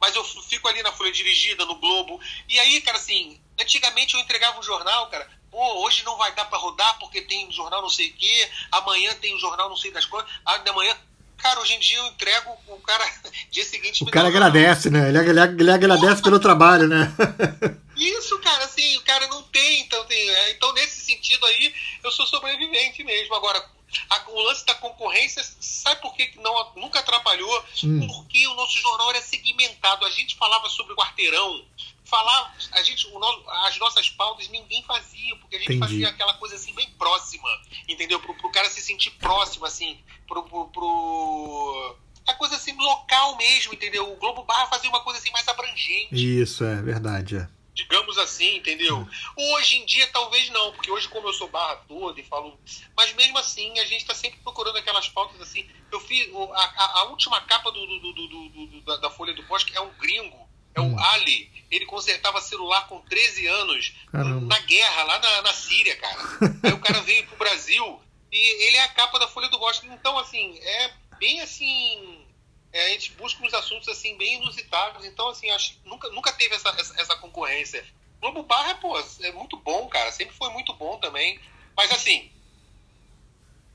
mas 0.00 0.14
eu 0.14 0.24
fico 0.24 0.68
ali 0.68 0.82
na 0.82 0.92
Folha 0.92 1.12
Dirigida, 1.12 1.64
no 1.64 1.76
Globo. 1.76 2.20
E 2.48 2.58
aí, 2.58 2.80
cara, 2.80 2.98
assim, 2.98 3.40
antigamente 3.60 4.14
eu 4.14 4.20
entregava 4.20 4.58
um 4.58 4.62
jornal, 4.62 5.08
cara, 5.08 5.28
pô, 5.50 5.84
hoje 5.84 6.04
não 6.04 6.16
vai 6.16 6.32
dar 6.34 6.44
para 6.44 6.58
rodar 6.58 6.98
porque 6.98 7.22
tem 7.22 7.50
jornal 7.50 7.82
não 7.82 7.90
sei 7.90 8.10
o 8.10 8.14
quê, 8.14 8.50
amanhã 8.72 9.14
tem 9.14 9.34
um 9.34 9.38
jornal 9.38 9.68
não 9.68 9.76
sei 9.76 9.90
das 9.90 10.04
coisas, 10.04 10.30
amanhã 10.44 10.96
Cara, 11.38 11.60
hoje 11.60 11.74
em 11.74 11.80
dia 11.80 11.98
eu 11.98 12.06
entrego, 12.06 12.50
o 12.66 12.76
cara, 12.80 13.04
dia 13.50 13.64
seguinte... 13.64 14.02
O 14.04 14.10
cara 14.10 14.28
agradece, 14.28 14.90
né? 14.90 15.08
Ele, 15.08 15.18
ele, 15.18 15.40
ele 15.40 15.70
agradece 15.70 16.22
pelo 16.22 16.40
trabalho, 16.40 16.86
né? 16.88 17.12
Isso, 17.96 18.38
cara, 18.40 18.64
assim, 18.64 18.96
o 18.98 19.02
cara 19.02 19.26
não 19.28 19.42
tem, 19.44 19.80
então, 19.80 20.04
tem, 20.04 20.30
é, 20.30 20.50
então 20.52 20.72
nesse 20.74 21.00
sentido 21.00 21.44
aí, 21.46 21.74
eu 22.04 22.10
sou 22.12 22.26
sobrevivente 22.26 23.02
mesmo. 23.02 23.34
Agora, 23.34 23.64
a, 24.10 24.30
o 24.30 24.40
lance 24.42 24.64
da 24.66 24.74
concorrência, 24.74 25.42
sabe 25.60 26.00
por 26.00 26.14
que 26.14 26.32
não, 26.36 26.72
nunca 26.76 27.00
atrapalhou? 27.00 27.64
Hum. 27.82 28.06
Porque 28.06 28.46
o 28.46 28.54
nosso 28.54 28.78
jornal 28.78 29.10
era 29.10 29.22
segmentado. 29.22 30.04
A 30.04 30.10
gente 30.10 30.36
falava 30.36 30.68
sobre 30.68 30.92
o 30.92 30.96
quarteirão, 30.96 31.64
falar 32.08 32.56
a 32.72 32.82
gente 32.82 33.06
o, 33.06 33.50
as 33.66 33.78
nossas 33.78 34.08
pautas 34.08 34.48
ninguém 34.48 34.82
fazia 34.82 35.36
porque 35.36 35.56
a 35.56 35.58
gente 35.58 35.72
Entendi. 35.72 35.80
fazia 35.80 36.08
aquela 36.08 36.34
coisa 36.34 36.56
assim 36.56 36.74
bem 36.74 36.88
próxima 36.92 37.48
entendeu 37.86 38.18
pro, 38.18 38.34
pro 38.34 38.50
cara 38.50 38.68
se 38.70 38.80
sentir 38.80 39.10
próximo 39.12 39.66
assim 39.66 40.02
pro, 40.26 40.42
pro, 40.42 40.68
pro 40.68 41.96
a 42.26 42.34
coisa 42.34 42.56
assim 42.56 42.74
local 42.76 43.36
mesmo 43.36 43.74
entendeu 43.74 44.10
o 44.10 44.16
Globo 44.16 44.42
Barra 44.42 44.66
fazia 44.66 44.88
uma 44.88 45.00
coisa 45.00 45.18
assim 45.20 45.30
mais 45.30 45.46
abrangente 45.46 46.08
isso 46.40 46.64
é 46.64 46.80
verdade 46.80 47.36
é. 47.36 47.48
digamos 47.74 48.16
assim 48.16 48.56
entendeu 48.56 49.06
é. 49.36 49.54
hoje 49.54 49.76
em 49.76 49.84
dia 49.84 50.06
talvez 50.06 50.48
não 50.48 50.72
porque 50.72 50.90
hoje 50.90 51.08
como 51.08 51.28
eu 51.28 51.32
sou 51.34 51.48
barra 51.48 51.76
toda 51.86 52.18
e 52.18 52.24
falo 52.24 52.58
mas 52.96 53.12
mesmo 53.12 53.38
assim 53.38 53.78
a 53.78 53.84
gente 53.84 54.00
está 54.00 54.14
sempre 54.14 54.40
procurando 54.40 54.78
aquelas 54.78 55.10
pautas 55.10 55.38
assim 55.42 55.68
eu 55.92 56.00
fiz 56.00 56.26
a, 56.34 56.62
a, 56.62 57.00
a 57.00 57.04
última 57.04 57.38
capa 57.42 57.70
do, 57.70 57.86
do, 57.86 58.12
do, 58.14 58.28
do 58.48 58.80
da, 58.80 58.96
da 58.96 59.10
Folha 59.10 59.34
do 59.34 59.42
Bosque 59.42 59.76
é 59.76 59.80
um 59.80 59.90
gringo 59.98 60.47
é 60.78 60.80
o 60.80 60.84
hum. 60.84 60.96
Ali. 60.98 61.50
Ele 61.70 61.84
consertava 61.84 62.40
celular 62.40 62.86
com 62.88 63.00
13 63.02 63.46
anos 63.46 63.92
Caramba. 64.10 64.46
na 64.46 64.58
guerra, 64.60 65.02
lá 65.02 65.18
na, 65.18 65.42
na 65.42 65.52
Síria, 65.52 65.96
cara. 65.96 66.18
Aí 66.64 66.72
o 66.72 66.80
cara 66.80 67.00
veio 67.02 67.26
pro 67.26 67.36
Brasil 67.36 68.00
e 68.32 68.66
ele 68.66 68.76
é 68.78 68.84
a 68.84 68.88
capa 68.88 69.18
da 69.18 69.28
Folha 69.28 69.48
do 69.48 69.58
Bosque. 69.58 69.86
Então, 69.86 70.18
assim, 70.18 70.58
é 70.58 70.92
bem 71.18 71.40
assim. 71.40 72.24
É, 72.72 72.86
a 72.86 72.88
gente 72.90 73.12
busca 73.12 73.44
uns 73.44 73.54
assuntos 73.54 73.88
assim 73.88 74.16
bem 74.16 74.36
inusitados. 74.36 75.04
Então, 75.04 75.28
assim, 75.28 75.50
acho 75.50 75.74
que 75.74 75.88
nunca, 75.88 76.08
nunca 76.10 76.32
teve 76.32 76.54
essa, 76.54 76.70
essa, 76.70 77.00
essa 77.00 77.16
concorrência. 77.16 77.84
Globo 78.20 78.42
Barra, 78.42 78.74
pô, 78.76 78.98
é 79.20 79.32
muito 79.32 79.56
bom, 79.58 79.88
cara. 79.88 80.10
Sempre 80.10 80.34
foi 80.36 80.50
muito 80.50 80.72
bom 80.74 80.98
também. 80.98 81.38
Mas 81.76 81.92
assim, 81.92 82.30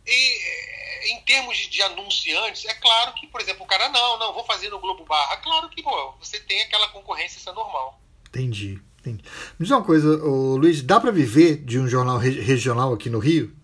e, 0.06 1.12
em 1.14 1.22
termos 1.22 1.58
de, 1.58 1.70
de, 1.70 1.82
anunciantes, 1.82 2.66
é 2.66 2.74
claro 2.76 3.14
que, 3.14 3.28
por 3.28 3.42
exemplo, 3.42 3.64
o 3.64 3.68
cara, 3.68 3.90
não, 3.90 4.20
não, 4.20 4.34
vou 4.34 4.44
fazer 4.46 4.70
no 4.70 4.80
Globo 4.80 5.06
Barra. 5.06 5.38
Claro 5.38 5.70
que, 5.70 5.82
pô, 5.82 6.14
você 6.20 6.40
tem 6.40 6.62
aquela 6.62 6.90
concorrência, 6.90 7.38
isso 7.38 7.50
é 7.50 7.54
normal. 7.54 8.00
Entendi, 8.28 8.82
entendi. 9.00 9.24
Me 9.58 9.66
diz 9.66 9.72
uma 9.72 9.84
coisa, 9.84 10.24
ô, 10.24 10.58
Luiz, 10.58 10.82
dá 10.82 11.00
para 11.00 11.12
viver 11.12 11.58
de 11.64 11.80
um 11.80 11.88
jornal 11.88 12.18
re 12.18 12.42
regional 12.42 12.94
aqui 12.94 13.10
no 13.10 13.20
Rio? 13.20 13.56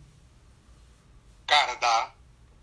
Cara, 1.45 1.75
dá. 1.75 2.13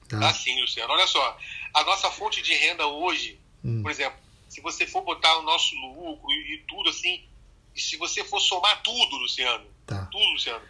Dá. 0.09 0.19
dá 0.19 0.33
sim, 0.33 0.61
Luciano. 0.61 0.93
Olha 0.93 1.07
só, 1.07 1.39
a 1.75 1.85
nossa 1.85 2.11
fonte 2.11 2.41
de 2.41 2.55
renda 2.55 2.87
hoje, 2.87 3.39
hum. 3.65 3.83
por 3.83 3.91
exemplo, 3.91 4.19
se 4.49 4.61
você 4.61 4.87
for 4.87 5.03
botar 5.03 5.37
o 5.39 5.43
nosso 5.43 5.75
lucro 5.75 6.31
e, 6.31 6.55
e 6.55 6.59
tudo 6.69 6.89
assim, 6.89 7.25
e 7.75 7.81
se 7.81 7.97
você 7.97 8.25
for 8.25 8.41
somar 8.41 8.81
tudo, 8.83 9.17
Luciano, 9.17 9.67
tá. 9.85 10.07
tudo, 10.07 10.25
Luciano, 10.33 10.63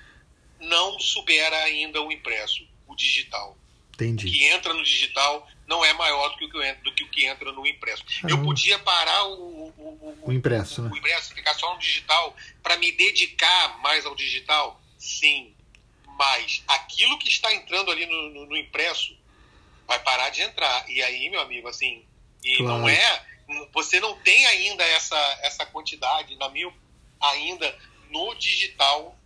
não 0.58 0.98
supera 0.98 1.56
ainda 1.64 2.02
o 2.02 2.10
impresso 2.10 2.66
digital. 2.96 3.56
Entendi. 3.94 4.26
O 4.26 4.30
que 4.30 4.44
entra 4.44 4.74
no 4.74 4.82
digital 4.82 5.48
não 5.66 5.84
é 5.84 5.92
maior 5.94 6.28
do 6.30 6.36
que 6.36 6.44
o 6.44 6.50
que 6.50 6.58
entra, 6.58 6.82
do 6.82 6.94
que, 6.94 7.04
o 7.04 7.08
que 7.08 7.24
entra 7.24 7.52
no 7.52 7.66
impresso. 7.66 8.04
Eu 8.28 8.42
podia 8.42 8.78
parar 8.78 9.24
o, 9.24 9.68
o, 9.68 10.18
o, 10.22 10.32
impresso, 10.32 10.82
o, 10.82 10.84
né? 10.84 10.90
o 10.92 10.96
impresso, 10.96 11.34
ficar 11.34 11.54
só 11.54 11.72
no 11.72 11.80
digital, 11.80 12.36
para 12.62 12.76
me 12.76 12.92
dedicar 12.92 13.80
mais 13.80 14.04
ao 14.04 14.14
digital? 14.14 14.80
Sim. 14.98 15.54
Mas 16.18 16.62
aquilo 16.68 17.18
que 17.18 17.28
está 17.28 17.52
entrando 17.52 17.90
ali 17.90 18.06
no, 18.06 18.30
no, 18.30 18.46
no 18.46 18.56
impresso 18.56 19.16
vai 19.86 19.98
parar 20.02 20.30
de 20.30 20.42
entrar. 20.42 20.88
E 20.90 21.02
aí, 21.02 21.30
meu 21.30 21.40
amigo, 21.40 21.68
assim, 21.68 22.04
e 22.44 22.56
claro. 22.58 22.80
não 22.80 22.88
é. 22.88 23.26
Você 23.72 24.00
não 24.00 24.18
tem 24.20 24.44
ainda 24.46 24.84
essa, 24.84 25.38
essa 25.42 25.64
quantidade, 25.66 26.36
na 26.36 26.48
minha, 26.48 26.72
ainda 27.20 27.78
no 28.10 28.34
digital. 28.34 29.16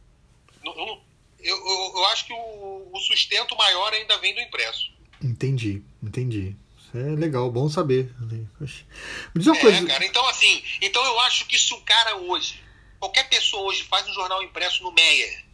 No, 0.62 0.72
eu 0.72 0.86
não, 0.86 1.02
eu, 1.42 1.56
eu, 1.56 1.92
eu 1.96 2.06
acho 2.06 2.26
que 2.26 2.32
o, 2.32 2.90
o, 2.92 3.00
sustento 3.00 3.56
maior 3.56 3.92
ainda 3.92 4.18
vem 4.18 4.34
do 4.34 4.40
impresso. 4.40 4.90
Entendi, 5.22 5.82
entendi. 6.02 6.56
Isso 6.78 6.96
é 6.96 7.16
legal, 7.16 7.50
bom 7.50 7.68
saber. 7.68 8.12
Me 8.20 8.46
diz 9.36 9.46
uma 9.46 9.56
é, 9.56 9.60
coisa. 9.60 9.86
cara, 9.86 10.04
então 10.04 10.26
assim, 10.28 10.62
então 10.80 11.04
eu 11.04 11.20
acho 11.20 11.46
que 11.46 11.58
se 11.58 11.72
o 11.74 11.80
cara 11.82 12.16
hoje, 12.16 12.62
qualquer 12.98 13.28
pessoa 13.28 13.64
hoje 13.64 13.84
faz 13.84 14.08
um 14.08 14.14
jornal 14.14 14.42
impresso 14.42 14.82
no 14.82 14.92
Meia, 14.92 15.44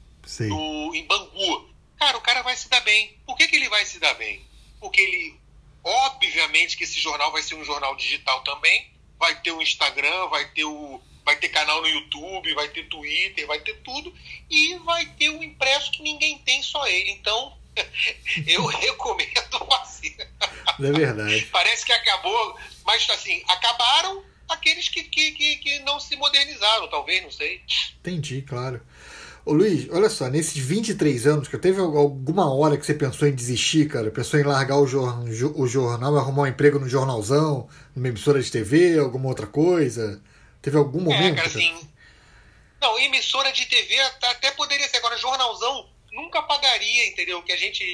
no, 0.40 0.94
em 0.94 1.07
Bangu, 1.07 1.68
cara, 1.99 2.16
o 2.18 2.20
cara 2.20 2.42
vai 2.42 2.57
se 2.57 2.68
dar 2.68 2.81
bem. 2.81 3.16
Por 3.27 3.37
que, 3.37 3.49
que 3.49 3.57
ele 3.57 3.68
vai 3.68 3.85
se 3.85 3.99
dar 3.99 4.14
bem? 4.14 4.44
Porque 4.81 5.01
ele, 5.01 5.40
obviamente 5.83 6.77
que 6.77 6.85
esse 6.85 7.01
jornal 7.01 7.33
vai 7.33 7.42
ser 7.42 7.55
um 7.55 7.64
jornal 7.64 7.94
digital 7.96 8.42
também, 8.42 8.90
vai 9.18 9.40
ter 9.40 9.53
o 9.53 9.62
Instagram, 9.62 10.29
vai 10.29 10.49
ter 10.51 10.64
o, 10.64 11.01
vai 11.26 11.36
ter 11.36 11.48
canal 11.48 11.82
no 11.82 11.88
YouTube, 11.88 12.54
vai 12.54 12.68
ter 12.68 12.84
Twitter, 12.84 13.46
vai 13.48 13.58
ter 13.58 13.74
tudo, 13.82 14.14
e 14.48 14.76
vai 14.84 15.04
ter 15.18 15.28
um 15.30 15.42
impresso 15.42 15.90
que 15.90 16.00
ninguém 16.00 16.38
tem, 16.38 16.62
só 16.62 16.86
ele. 16.86 17.10
Então, 17.10 17.52
eu 18.46 18.64
recomendo 18.70 19.66
fazer. 19.68 20.16
É 20.78 20.92
verdade. 20.92 21.48
Parece 21.50 21.84
que 21.84 21.92
acabou, 21.92 22.56
mas 22.86 23.10
assim, 23.10 23.42
acabaram 23.48 24.22
aqueles 24.48 24.88
que, 24.88 25.02
que, 25.02 25.32
que, 25.32 25.56
que 25.56 25.78
não 25.80 25.98
se 25.98 26.14
modernizaram, 26.14 26.88
talvez, 26.88 27.24
não 27.24 27.30
sei. 27.32 27.60
Entendi, 27.98 28.42
claro. 28.42 28.80
Ô 29.44 29.52
Luiz, 29.52 29.88
olha 29.90 30.08
só, 30.08 30.28
nesses 30.28 30.58
23 30.58 31.26
anos, 31.26 31.48
que 31.48 31.58
teve 31.58 31.80
alguma 31.80 32.52
hora 32.52 32.76
que 32.76 32.86
você 32.86 32.94
pensou 32.94 33.26
em 33.26 33.34
desistir, 33.34 33.88
cara? 33.88 34.10
Pensou 34.12 34.38
em 34.38 34.44
largar 34.44 34.76
o, 34.76 34.86
jor 34.86 35.24
o 35.56 35.66
jornal, 35.66 36.16
arrumar 36.16 36.42
um 36.42 36.46
emprego 36.46 36.78
no 36.78 36.88
jornalzão, 36.88 37.68
numa 37.94 38.08
emissora 38.08 38.40
de 38.40 38.50
TV, 38.50 38.98
alguma 38.98 39.28
outra 39.28 39.46
coisa? 39.46 40.20
Teve 40.66 40.79
algum 40.79 40.98
é, 40.98 41.05
momento? 41.05 41.35
É, 41.35 41.37
cara, 41.37 41.46
assim. 41.46 41.88
Não, 42.81 42.98
emissora 42.98 43.52
de 43.52 43.66
TV 43.66 43.96
até 44.00 44.50
poderia 44.50 44.88
ser. 44.88 44.96
Agora, 44.96 45.16
jornalzão 45.16 45.88
nunca 46.11 46.42
pagaria, 46.42 47.07
entendeu? 47.07 47.38
O 47.38 47.42
que 47.44 47.52
a 47.52 47.57
gente. 47.57 47.85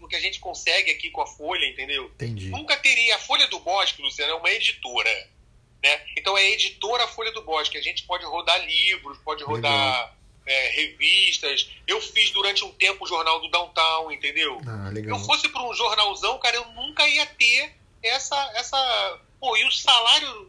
O 0.00 0.08
que 0.08 0.16
a 0.16 0.20
gente 0.20 0.40
consegue 0.40 0.90
aqui 0.90 1.10
com 1.10 1.20
a 1.20 1.26
Folha, 1.26 1.66
entendeu? 1.66 2.06
Entendi. 2.14 2.48
Nunca 2.48 2.78
teria. 2.78 3.14
A 3.14 3.18
Folha 3.18 3.46
do 3.48 3.60
Bosque, 3.60 4.00
Luciano, 4.00 4.32
é 4.32 4.36
uma 4.36 4.50
editora. 4.50 5.28
Né? 5.82 6.00
Então 6.16 6.36
é 6.38 6.50
editora 6.50 7.06
Folha 7.08 7.30
do 7.32 7.42
Bosque. 7.42 7.76
A 7.76 7.82
gente 7.82 8.04
pode 8.04 8.24
rodar 8.24 8.58
livros, 8.64 9.18
pode 9.18 9.44
rodar 9.44 10.16
é, 10.46 10.68
revistas. 10.70 11.68
Eu 11.86 12.00
fiz 12.00 12.30
durante 12.30 12.64
um 12.64 12.72
tempo 12.72 13.04
o 13.04 13.06
jornal 13.06 13.38
do 13.38 13.50
Downtown, 13.50 14.10
entendeu? 14.10 14.62
Ah, 14.66 14.88
legal. 14.88 15.18
Se 15.18 15.22
eu 15.22 15.26
fosse 15.26 15.48
para 15.50 15.62
um 15.62 15.74
jornalzão, 15.74 16.38
cara, 16.38 16.56
eu 16.56 16.72
nunca 16.72 17.06
ia 17.06 17.26
ter 17.26 17.76
essa, 18.02 18.52
essa 18.54 19.20
Pô, 19.40 19.56
e 19.56 19.64
o 19.64 19.72
salário, 19.72 20.48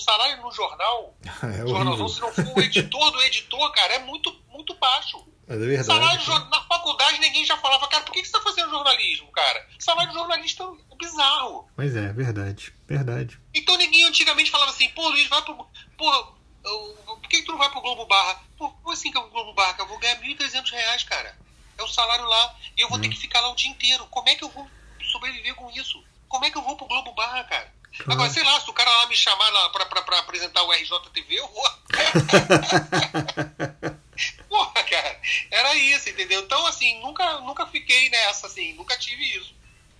salário 0.00 0.42
no 0.42 0.52
jornal, 0.52 1.14
é 1.42 1.66
jornalzão, 1.66 2.08
se 2.08 2.20
não 2.20 2.32
for 2.32 2.56
o 2.56 2.60
editor 2.60 3.10
do 3.10 3.22
editor, 3.22 3.72
cara, 3.72 3.94
é 3.94 3.98
muito, 4.00 4.34
muito 4.48 4.74
baixo. 4.74 5.24
É 5.48 5.56
verdade. 5.56 5.84
Salário 5.84 6.48
na 6.48 6.62
faculdade 6.62 7.18
ninguém 7.18 7.44
já 7.44 7.56
falava, 7.56 7.88
cara, 7.88 8.04
por 8.04 8.12
que, 8.12 8.22
que 8.22 8.28
você 8.28 8.32
tá 8.32 8.40
fazendo 8.40 8.70
jornalismo, 8.70 9.26
cara? 9.32 9.68
Salário 9.80 10.12
de 10.12 10.16
jornalista 10.16 10.62
é 10.62 10.96
bizarro. 10.96 11.68
Mas 11.76 11.96
é, 11.96 12.12
verdade, 12.12 12.72
verdade. 12.86 13.40
Então 13.52 13.76
ninguém 13.76 14.04
antigamente 14.04 14.50
falava 14.50 14.70
assim, 14.70 14.88
pô, 14.90 15.08
Luiz, 15.08 15.28
vai 15.28 15.42
pro. 15.42 15.66
Pô, 15.98 16.40
por 16.62 17.28
que, 17.28 17.38
que 17.38 17.42
tu 17.42 17.52
não 17.52 17.58
vai 17.58 17.68
pro 17.68 17.80
Globo 17.80 18.06
Barra? 18.06 18.40
Pô, 18.56 18.70
como 18.70 18.92
assim 18.92 19.10
que 19.10 19.18
é 19.18 19.20
o 19.20 19.28
Globo 19.30 19.52
Barra? 19.54 19.76
Eu 19.80 19.88
vou 19.88 19.98
ganhar 19.98 20.20
1.300 20.20 20.70
reais, 20.70 21.02
cara. 21.02 21.36
É 21.76 21.82
o 21.82 21.88
salário 21.88 22.26
lá. 22.26 22.54
E 22.76 22.82
eu 22.82 22.88
vou 22.88 22.98
hum. 22.98 23.00
ter 23.00 23.08
que 23.08 23.18
ficar 23.18 23.40
lá 23.40 23.50
o 23.50 23.56
dia 23.56 23.70
inteiro. 23.70 24.06
Como 24.06 24.28
é 24.28 24.36
que 24.36 24.44
eu 24.44 24.50
vou 24.50 24.68
sobreviver 25.10 25.54
com 25.56 25.70
isso? 25.70 26.00
Como 26.28 26.44
é 26.44 26.50
que 26.50 26.58
eu 26.58 26.62
vou 26.62 26.76
pro 26.76 26.86
Globo 26.86 27.12
Barra, 27.14 27.42
cara? 27.44 27.72
Claro. 27.98 28.12
Agora, 28.12 28.30
sei 28.30 28.42
lá, 28.42 28.60
se 28.60 28.70
o 28.70 28.72
cara 28.72 28.90
lá 28.90 29.06
me 29.08 29.16
chamar 29.16 29.50
pra, 29.70 29.84
pra, 29.86 30.02
pra 30.02 30.18
apresentar 30.20 30.62
o 30.62 30.72
RJTV, 30.72 31.34
eu 31.34 31.48
vou. 31.48 31.70
Porra, 34.48 34.82
cara, 34.84 35.20
era 35.50 35.74
isso, 35.74 36.08
entendeu? 36.08 36.40
Então, 36.40 36.64
assim, 36.66 37.00
nunca, 37.00 37.40
nunca 37.40 37.66
fiquei 37.66 38.08
nessa, 38.10 38.46
assim, 38.46 38.74
nunca 38.74 38.96
tive 38.96 39.22
isso. 39.36 39.54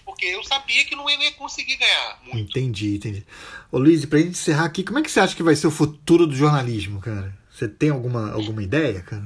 Porque 0.04 0.24
eu 0.24 0.42
sabia 0.42 0.84
que 0.84 0.96
não 0.96 1.08
ia 1.08 1.32
conseguir 1.32 1.76
ganhar 1.76 2.18
muito. 2.22 2.38
Entendi, 2.38 2.96
entendi. 2.96 3.26
Ô 3.70 3.78
Luiz, 3.78 4.04
pra 4.04 4.18
gente 4.18 4.30
encerrar 4.30 4.64
aqui, 4.64 4.82
como 4.82 4.98
é 4.98 5.02
que 5.02 5.10
você 5.10 5.20
acha 5.20 5.36
que 5.36 5.42
vai 5.42 5.54
ser 5.54 5.66
o 5.66 5.70
futuro 5.70 6.26
do 6.26 6.34
jornalismo, 6.34 7.00
cara? 7.00 7.38
Você 7.50 7.68
tem 7.68 7.90
alguma, 7.90 8.32
alguma 8.32 8.62
ideia, 8.62 9.02
cara? 9.02 9.22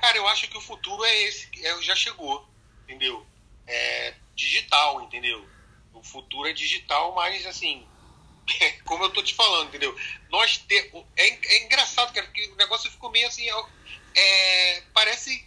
Cara, 0.00 0.16
eu 0.16 0.26
acho 0.28 0.48
que 0.48 0.56
o 0.56 0.60
futuro 0.60 1.04
é 1.04 1.22
esse, 1.24 1.48
é, 1.62 1.82
já 1.82 1.94
chegou, 1.94 2.48
entendeu? 2.84 3.24
É 3.66 4.14
digital, 4.34 5.02
entendeu? 5.02 5.44
Futuro 6.02 6.48
é 6.48 6.52
digital, 6.52 7.14
mas 7.14 7.46
assim, 7.46 7.86
como 8.84 9.04
eu 9.04 9.10
tô 9.10 9.22
te 9.22 9.34
falando, 9.34 9.68
entendeu? 9.68 9.96
Nós 10.30 10.58
ter, 10.58 10.90
é, 11.16 11.28
é 11.28 11.64
engraçado, 11.64 12.12
cara, 12.12 12.26
que 12.28 12.48
o 12.48 12.56
negócio 12.56 12.90
ficou 12.90 13.10
meio 13.10 13.28
assim, 13.28 13.46
é, 14.14 14.82
parece 14.92 15.44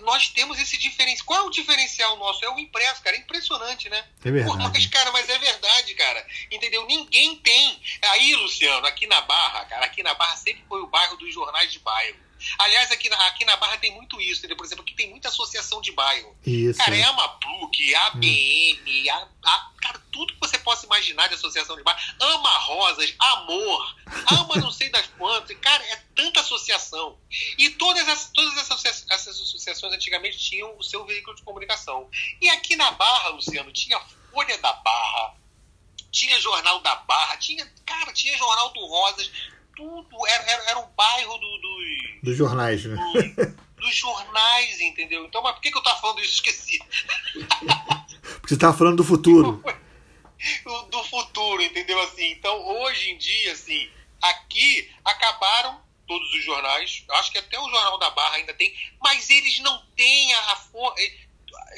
nós 0.00 0.28
temos 0.28 0.58
esse 0.58 0.76
diferencial. 0.76 1.26
Qual 1.26 1.40
é 1.40 1.42
o 1.42 1.50
diferencial 1.50 2.16
nosso? 2.16 2.44
É 2.44 2.50
o 2.50 2.58
impresso, 2.58 3.02
cara. 3.02 3.16
É 3.16 3.18
impressionante, 3.20 3.88
né? 3.88 4.04
É 4.24 4.30
verdade. 4.30 4.56
Pô, 4.56 4.70
mas, 4.70 4.86
cara, 4.86 5.12
mas 5.12 5.28
é 5.28 5.38
verdade, 5.38 5.94
cara. 5.94 6.26
Entendeu? 6.50 6.86
Ninguém 6.86 7.36
tem. 7.36 7.80
Aí, 8.10 8.34
Luciano, 8.34 8.86
aqui 8.86 9.06
na 9.06 9.20
Barra, 9.22 9.64
cara, 9.66 9.86
aqui 9.86 10.02
na 10.02 10.14
Barra 10.14 10.36
sempre 10.36 10.64
foi 10.68 10.80
o 10.80 10.86
bairro 10.86 11.16
dos 11.16 11.32
jornais 11.32 11.72
de 11.72 11.78
bairro. 11.78 12.18
Aliás, 12.58 12.90
aqui 12.90 13.08
na, 13.08 13.26
aqui 13.26 13.44
na 13.44 13.56
Barra 13.56 13.78
tem 13.78 13.92
muito 13.94 14.20
isso, 14.20 14.40
entendeu? 14.40 14.56
Por 14.56 14.66
exemplo, 14.66 14.82
aqui 14.82 14.94
tem 14.94 15.10
muita 15.10 15.28
associação 15.28 15.80
de 15.80 15.92
bairro. 15.92 16.36
Isso. 16.44 16.78
Cara, 16.78 16.96
é 16.96 17.02
a 17.02 17.12
Mapuc, 17.12 17.94
a 17.94 18.06
ABM, 18.08 19.10
a, 19.10 19.28
a, 19.44 19.70
cara, 19.80 20.00
tudo 20.12 20.34
que 20.34 20.40
você 20.40 20.58
possa 20.58 20.86
imaginar 20.86 21.28
de 21.28 21.34
associação 21.34 21.76
de 21.76 21.82
bairro. 21.82 22.00
Ama 22.20 22.58
Rosas, 22.58 23.14
Amor, 23.18 23.96
ama 24.30 24.56
não 24.56 24.70
sei 24.70 24.90
das 24.90 25.06
quantas. 25.18 25.56
Cara, 25.58 25.84
é 25.84 25.96
tanta 26.14 26.40
associação. 26.40 27.18
E 27.58 27.70
todas, 27.70 28.08
as, 28.08 28.30
todas 28.32 28.56
essas, 28.56 29.04
essas 29.10 29.40
associações 29.40 29.92
antigamente 29.92 30.38
tinham 30.38 30.76
o 30.78 30.82
seu 30.82 31.04
veículo 31.04 31.36
de 31.36 31.42
comunicação. 31.42 32.08
E 32.40 32.48
aqui 32.50 32.76
na 32.76 32.90
Barra, 32.92 33.30
Luciano, 33.30 33.72
tinha 33.72 34.00
Folha 34.30 34.58
da 34.58 34.72
Barra, 34.72 35.36
tinha 36.10 36.40
Jornal 36.40 36.80
da 36.80 36.94
Barra, 36.94 37.36
tinha, 37.36 37.66
cara, 37.84 38.12
tinha 38.12 38.38
Jornal 38.38 38.72
do 38.72 38.86
Rosas, 38.86 39.30
tudo, 39.76 40.26
era, 40.28 40.44
era, 40.50 40.70
era 40.70 40.78
o 40.78 40.86
bairro 40.88 41.38
do, 41.38 41.58
dos, 41.58 42.22
Dos 42.22 42.36
jornais, 42.36 42.84
né? 42.84 42.96
do- 42.96 43.64
dos 43.82 43.94
jornais, 43.96 44.80
entendeu? 44.80 45.24
Então, 45.26 45.42
mas 45.42 45.52
por 45.54 45.60
que, 45.60 45.70
que 45.70 45.76
eu 45.78 45.82
tava 45.82 46.00
falando 46.00 46.20
isso? 46.20 46.34
Esqueci. 46.34 46.78
Porque 48.40 48.48
você 48.54 48.56
tava 48.58 48.76
falando 48.76 48.96
do 48.98 49.04
futuro. 49.04 49.62
Do 50.90 51.02
futuro, 51.04 51.62
entendeu? 51.62 51.98
Assim, 52.02 52.30
então, 52.32 52.54
hoje 52.68 53.10
em 53.12 53.16
dia, 53.16 53.52
assim, 53.52 53.88
aqui 54.22 54.90
acabaram 55.02 55.80
todos 56.06 56.30
os 56.34 56.44
jornais. 56.44 57.02
Acho 57.12 57.32
que 57.32 57.38
até 57.38 57.58
o 57.58 57.62
Jornal 57.70 57.98
da 57.98 58.10
Barra 58.10 58.36
ainda 58.36 58.52
tem, 58.52 58.74
mas 59.00 59.30
eles 59.30 59.58
não 59.60 59.82
têm 59.96 60.34
a, 60.34 60.52
a 60.52 60.56
for- 60.56 60.94
eh, 60.98 61.16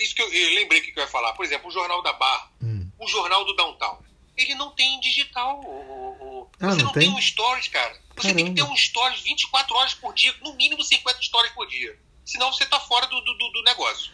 Isso 0.01 0.17
que 0.17 0.23
eu, 0.23 0.29
eu 0.33 0.55
lembrei 0.57 0.81
que 0.81 0.91
eu 0.99 1.03
ia 1.05 1.09
falar. 1.09 1.33
Por 1.35 1.45
exemplo, 1.45 1.69
o 1.69 1.71
Jornal 1.73 2.03
da 2.03 2.13
Barra, 2.15 2.51
Hum. 2.61 2.91
o 2.99 3.07
Jornal 3.07 3.45
do 3.45 3.55
Downtown. 3.55 4.03
Ele 4.37 4.57
não 4.57 4.73
tem 4.73 4.99
digital. 4.99 5.61
o- 5.61 6.17
o- 6.36 6.36
Ah, 6.61 6.71
Você 6.71 6.77
não 6.79 6.85
não, 6.87 6.93
tem? 6.93 7.03
tem? 7.09 7.11
um 7.19 7.21
stories, 7.23 7.69
cara. 7.69 7.99
Você 8.17 8.35
tem 8.35 8.45
que 8.47 8.51
ter 8.53 8.61
Caramba. 8.61 8.73
um 8.73 8.77
stories 8.77 9.21
24 9.21 9.75
horas 9.77 9.95
por 9.95 10.15
dia, 10.15 10.35
no 10.43 10.55
mínimo 10.55 10.83
50 10.83 11.23
stories 11.23 11.53
por 11.53 11.67
dia. 11.67 11.99
Senão 12.25 12.53
você 12.53 12.65
tá 12.67 12.81
fora 12.81 13.07
do, 13.07 13.21
do, 13.21 13.35
do- 13.35 13.51
do 13.53 13.63
negócio. 13.63 14.11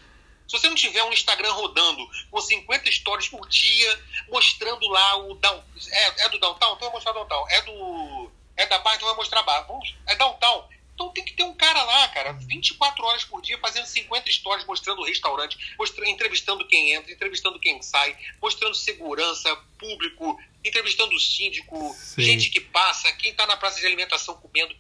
Se 0.48 0.58
você 0.58 0.68
não 0.68 0.74
tiver 0.74 1.02
um 1.04 1.12
Instagram 1.12 1.52
rodando 1.52 2.06
com 2.30 2.40
50 2.40 2.90
stories 2.92 3.28
por 3.28 3.48
dia, 3.48 4.04
mostrando 4.28 4.86
lá 4.88 5.16
o 5.18 5.34
down, 5.36 5.62
é, 5.90 6.24
é 6.24 6.28
do 6.28 6.38
downtown, 6.38 6.74
então 6.74 6.88
vai 6.88 6.90
mostrar 6.90 7.12
downtown. 7.12 7.48
É 7.48 7.62
do 7.62 8.30
é 8.56 8.66
da 8.66 8.78
barra, 8.80 8.96
então 8.96 9.08
vai 9.08 9.16
mostrar 9.16 9.42
barra. 9.44 9.62
Vamos, 9.62 9.94
é 10.06 10.14
downtown. 10.16 10.68
Então 10.94 11.08
tem 11.08 11.24
que 11.24 11.32
ter 11.32 11.42
um 11.44 11.54
cara 11.54 11.82
lá, 11.84 12.06
cara, 12.08 12.34
24 12.34 13.02
horas 13.06 13.24
por 13.24 13.40
dia 13.40 13.58
fazendo 13.60 13.86
50 13.86 14.30
stories, 14.30 14.66
mostrando 14.66 15.00
o 15.00 15.04
restaurante, 15.06 15.56
mostrando, 15.78 16.10
entrevistando 16.10 16.66
quem 16.68 16.92
entra, 16.92 17.10
entrevistando 17.10 17.58
quem 17.58 17.80
sai, 17.80 18.14
mostrando 18.42 18.74
segurança, 18.74 19.56
público, 19.78 20.38
entrevistando 20.64 21.14
o 21.14 21.20
síndico, 21.20 21.94
Sim. 21.98 22.22
gente 22.22 22.50
que 22.50 22.60
passa, 22.60 23.10
quem 23.12 23.34
tá 23.34 23.46
na 23.46 23.56
praça 23.56 23.80
de 23.80 23.86
alimentação 23.86 24.34
comendo. 24.36 24.74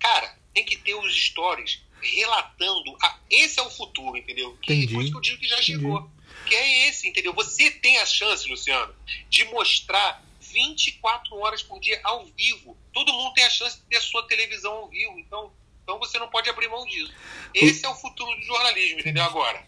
Cara, 0.00 0.38
tem 0.54 0.64
que 0.64 0.76
ter 0.76 0.94
os 0.94 1.14
stories 1.26 1.82
relatando. 2.00 2.96
a- 3.02 3.18
esse 3.30 3.58
é 3.58 3.62
o 3.62 3.70
futuro, 3.70 4.16
entendeu? 4.16 4.56
Que, 4.62 4.72
Entendi. 4.74 4.94
Por 4.94 5.02
isso 5.02 5.10
que 5.12 5.16
eu 5.16 5.20
digo 5.22 5.38
que 5.40 5.48
já 5.48 5.56
Entendi. 5.56 5.72
chegou. 5.72 6.10
Que 6.46 6.54
é 6.54 6.88
esse, 6.88 7.08
entendeu? 7.08 7.32
Você 7.32 7.70
tem 7.70 7.98
a 7.98 8.06
chance, 8.06 8.46
Luciano, 8.48 8.94
de 9.28 9.44
mostrar 9.46 10.22
24 10.40 11.36
horas 11.38 11.62
por 11.62 11.80
dia 11.80 12.00
ao 12.04 12.24
vivo. 12.26 12.76
Todo 12.92 13.12
mundo 13.12 13.32
tem 13.34 13.44
a 13.44 13.50
chance 13.50 13.78
de 13.78 13.84
ter 13.86 13.96
a 13.96 14.00
sua 14.00 14.26
televisão 14.28 14.72
ao 14.72 14.88
vivo. 14.88 15.18
Então, 15.18 15.52
então 15.82 15.98
você 15.98 16.18
não 16.18 16.28
pode 16.28 16.48
abrir 16.48 16.68
mão 16.68 16.86
disso. 16.86 17.12
Esse 17.54 17.84
é 17.84 17.88
o 17.88 17.94
futuro 17.94 18.34
do 18.38 18.44
jornalismo, 18.44 19.00
entendeu? 19.00 19.24
Agora, 19.24 19.66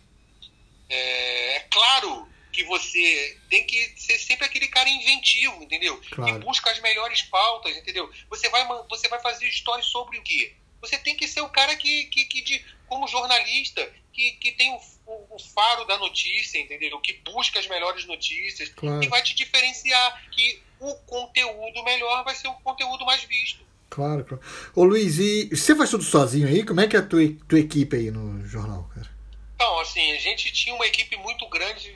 é, 0.89 1.57
é 1.57 1.61
claro 1.71 2.29
que 2.53 2.65
você 2.65 3.39
tem 3.51 3.65
que 3.67 3.93
ser 3.97 4.19
sempre 4.19 4.47
aquele 4.47 4.69
cara 4.69 4.89
inventivo, 4.89 5.63
entendeu? 5.63 6.01
Claro. 6.11 6.33
Que 6.39 6.45
busca 6.45 6.71
as 6.71 6.81
melhores 6.81 7.23
pautas, 7.23 7.77
entendeu? 7.77 8.11
Você 8.31 8.49
vai, 8.49 8.67
você 8.89 9.09
vai 9.09 9.21
fazer 9.21 9.47
histórias 9.49 9.87
sobre 9.87 10.19
o 10.19 10.23
quê? 10.23 10.55
Você 10.81 10.97
tem 10.99 11.17
que 11.17 11.27
ser 11.27 11.41
o 11.41 11.49
cara 11.49 11.75
que, 11.77 12.05
que, 12.05 12.25
que 12.25 12.41
de, 12.43 12.65
como 12.87 13.07
jornalista, 13.09 13.89
que, 14.13 14.33
que 14.33 14.53
tem 14.53 14.73
o, 14.73 14.81
o- 15.07 15.37
o 15.37 15.39
faro 15.55 15.85
da 15.85 15.99
notícia, 15.99 16.59
entendeu? 16.59 16.99
Que 17.01 17.15
busca 17.25 17.59
as 17.59 17.67
melhores 17.67 18.05
notícias 18.07 18.69
Claro. 18.71 19.03
e 19.03 19.09
vai 19.09 19.23
te 19.23 19.35
diferenciar 19.35 20.25
que 20.31 20.61
o 20.81 20.95
conteúdo 21.07 21.83
melhor 21.85 22.25
vai 22.25 22.35
ser 22.35 22.49
o 22.49 22.55
conteúdo 22.55 23.05
mais 23.05 23.23
visto. 23.25 23.67
Claro, 23.91 24.25
claro. 24.25 24.43
Ô 24.75 24.85
Luiz, 24.85 25.19
e 25.19 25.49
você 25.55 25.75
faz 25.75 25.91
tudo 25.91 26.05
sozinho 26.05 26.47
aí? 26.47 26.65
Como 26.65 26.81
é 26.81 26.87
que 26.87 26.95
é 26.95 27.01
a 27.01 27.07
tua, 27.07 27.23
tua 27.49 27.59
equipe 27.59 27.97
aí 27.97 28.11
no 28.11 28.47
jornal, 28.47 28.85
cara? 28.95 29.11
Então, 29.57 29.81
assim, 29.81 30.13
a 30.13 30.21
gente 30.21 30.53
tinha 30.53 30.73
uma 30.75 30.87
equipe 30.87 31.17
muito 31.17 31.49
grande 31.49 31.91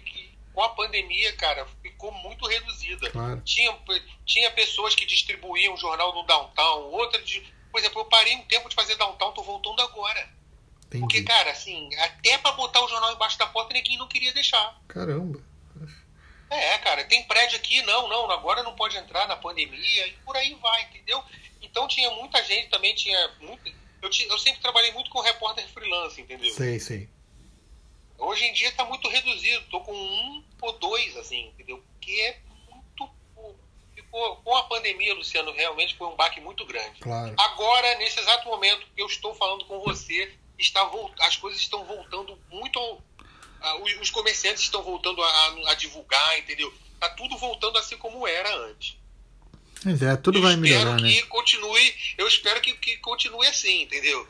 com 0.53 0.63
a 0.63 0.69
pandemia, 0.71 1.35
cara, 1.37 1.67
ficou 1.83 2.13
muito 2.13 2.47
reduzida. 2.47 3.11
Claro. 3.11 3.41
Tinha, 3.43 3.77
tinha 4.25 4.51
pessoas 4.51 4.95
que 4.95 5.07
distribuíam 5.07 5.75
o 5.75 5.79
jornal 5.79 6.15
no 6.15 6.25
downtown, 6.25 6.91
outra 6.91 7.21
de. 7.23 7.41
Por 7.71 7.79
exemplo, 7.79 8.01
eu 8.01 8.05
parei 8.05 8.37
um 8.37 8.45
tempo 8.45 8.69
de 8.69 8.75
fazer 8.75 8.97
downtown, 8.97 9.33
tô 9.33 9.43
voltando 9.43 9.81
agora. 9.81 10.29
Porque, 10.91 11.19
Entendi. 11.19 11.25
cara, 11.25 11.51
assim, 11.51 11.95
até 11.97 12.37
pra 12.37 12.53
botar 12.53 12.85
o 12.85 12.89
jornal 12.89 13.13
embaixo 13.13 13.39
da 13.39 13.47
porta, 13.47 13.73
ninguém 13.73 13.97
não 13.97 14.09
queria 14.09 14.33
deixar. 14.33 14.79
Caramba. 14.89 15.43
É, 16.51 16.77
cara, 16.79 17.05
tem 17.05 17.25
prédio 17.25 17.57
aqui, 17.57 17.81
não, 17.83 18.09
não, 18.09 18.31
agora 18.31 18.63
não 18.63 18.77
pode 18.77 18.95
entrar 18.99 19.27
na 19.27 19.37
pandemia, 19.37 20.07
e 20.07 20.13
por 20.25 20.37
aí 20.37 20.55
vai, 20.57 20.83
entendeu? 20.83 21.25
Então 21.63 21.89
tinha 21.89 22.11
muita 22.11 22.45
gente 22.45 22.69
também, 22.69 22.95
tinha 22.95 23.31
muito. 23.41 23.67
Eu, 24.03 24.11
eu 24.29 24.39
sempre 24.39 24.61
trabalhei 24.61 24.93
muito 24.93 25.11
com 25.11 25.21
repórter 25.23 25.67
freelance, 25.69 26.21
entendeu? 26.21 26.53
Sei, 26.53 26.79
sei. 26.79 27.09
Hoje 28.25 28.45
em 28.45 28.53
dia 28.53 28.69
está 28.69 28.85
muito 28.85 29.09
reduzido, 29.09 29.65
tô 29.71 29.81
com 29.81 29.93
um 29.93 30.45
ou 30.61 30.73
dois, 30.79 31.17
assim, 31.17 31.47
entendeu? 31.49 31.83
Que 32.01 32.21
é 32.21 32.41
muito 32.71 33.11
pouco. 33.35 33.59
Ficou, 33.95 34.37
com 34.37 34.57
a 34.57 34.63
pandemia, 34.65 35.13
Luciano, 35.15 35.53
realmente 35.53 35.97
foi 35.97 36.07
um 36.07 36.15
baque 36.17 36.41
muito 36.41 36.65
grande. 36.65 37.01
Claro. 37.01 37.35
Agora, 37.39 37.99
nesse 37.99 38.21
exato 38.21 38.47
momento 38.49 38.87
que 38.95 39.03
eu 39.03 39.07
estou 39.07 39.35
falando 39.35 39.65
com 39.65 39.81
você, 39.81 40.33
está 40.59 40.85
vol- 40.85 41.13
as 41.21 41.37
coisas 41.37 41.61
estão 41.61 41.85
voltando 41.85 42.39
muito 42.51 42.79
ao. 42.79 43.03
os, 44.01 44.11
comerciantes 44.11 44.63
estão 44.63 44.83
voltando 44.83 45.23
a, 45.23 45.47
a- 45.71 45.75
divulgar, 45.75 46.39
entendeu? 46.39 46.73
Tá 47.01 47.09
tudo 47.11 47.37
voltando 47.37 47.77
a 47.79 47.83
ser 47.83 47.97
como 47.97 48.27
era 48.27 48.55
antes. 48.69 48.97
Mas 49.85 50.01
é, 50.01 50.17
tudo 50.17 50.39
eu 50.39 50.43
vai 50.43 50.53
espero 50.53 50.69
melhorar, 50.79 51.01
né? 51.01 51.11
que 51.13 51.23
continue, 51.27 51.95
eu 52.17 52.29
espero 52.29 52.61
que, 52.61 52.73
que 52.75 52.99
continue 52.99 53.47
assim, 53.49 53.83
entendeu? 53.83 54.29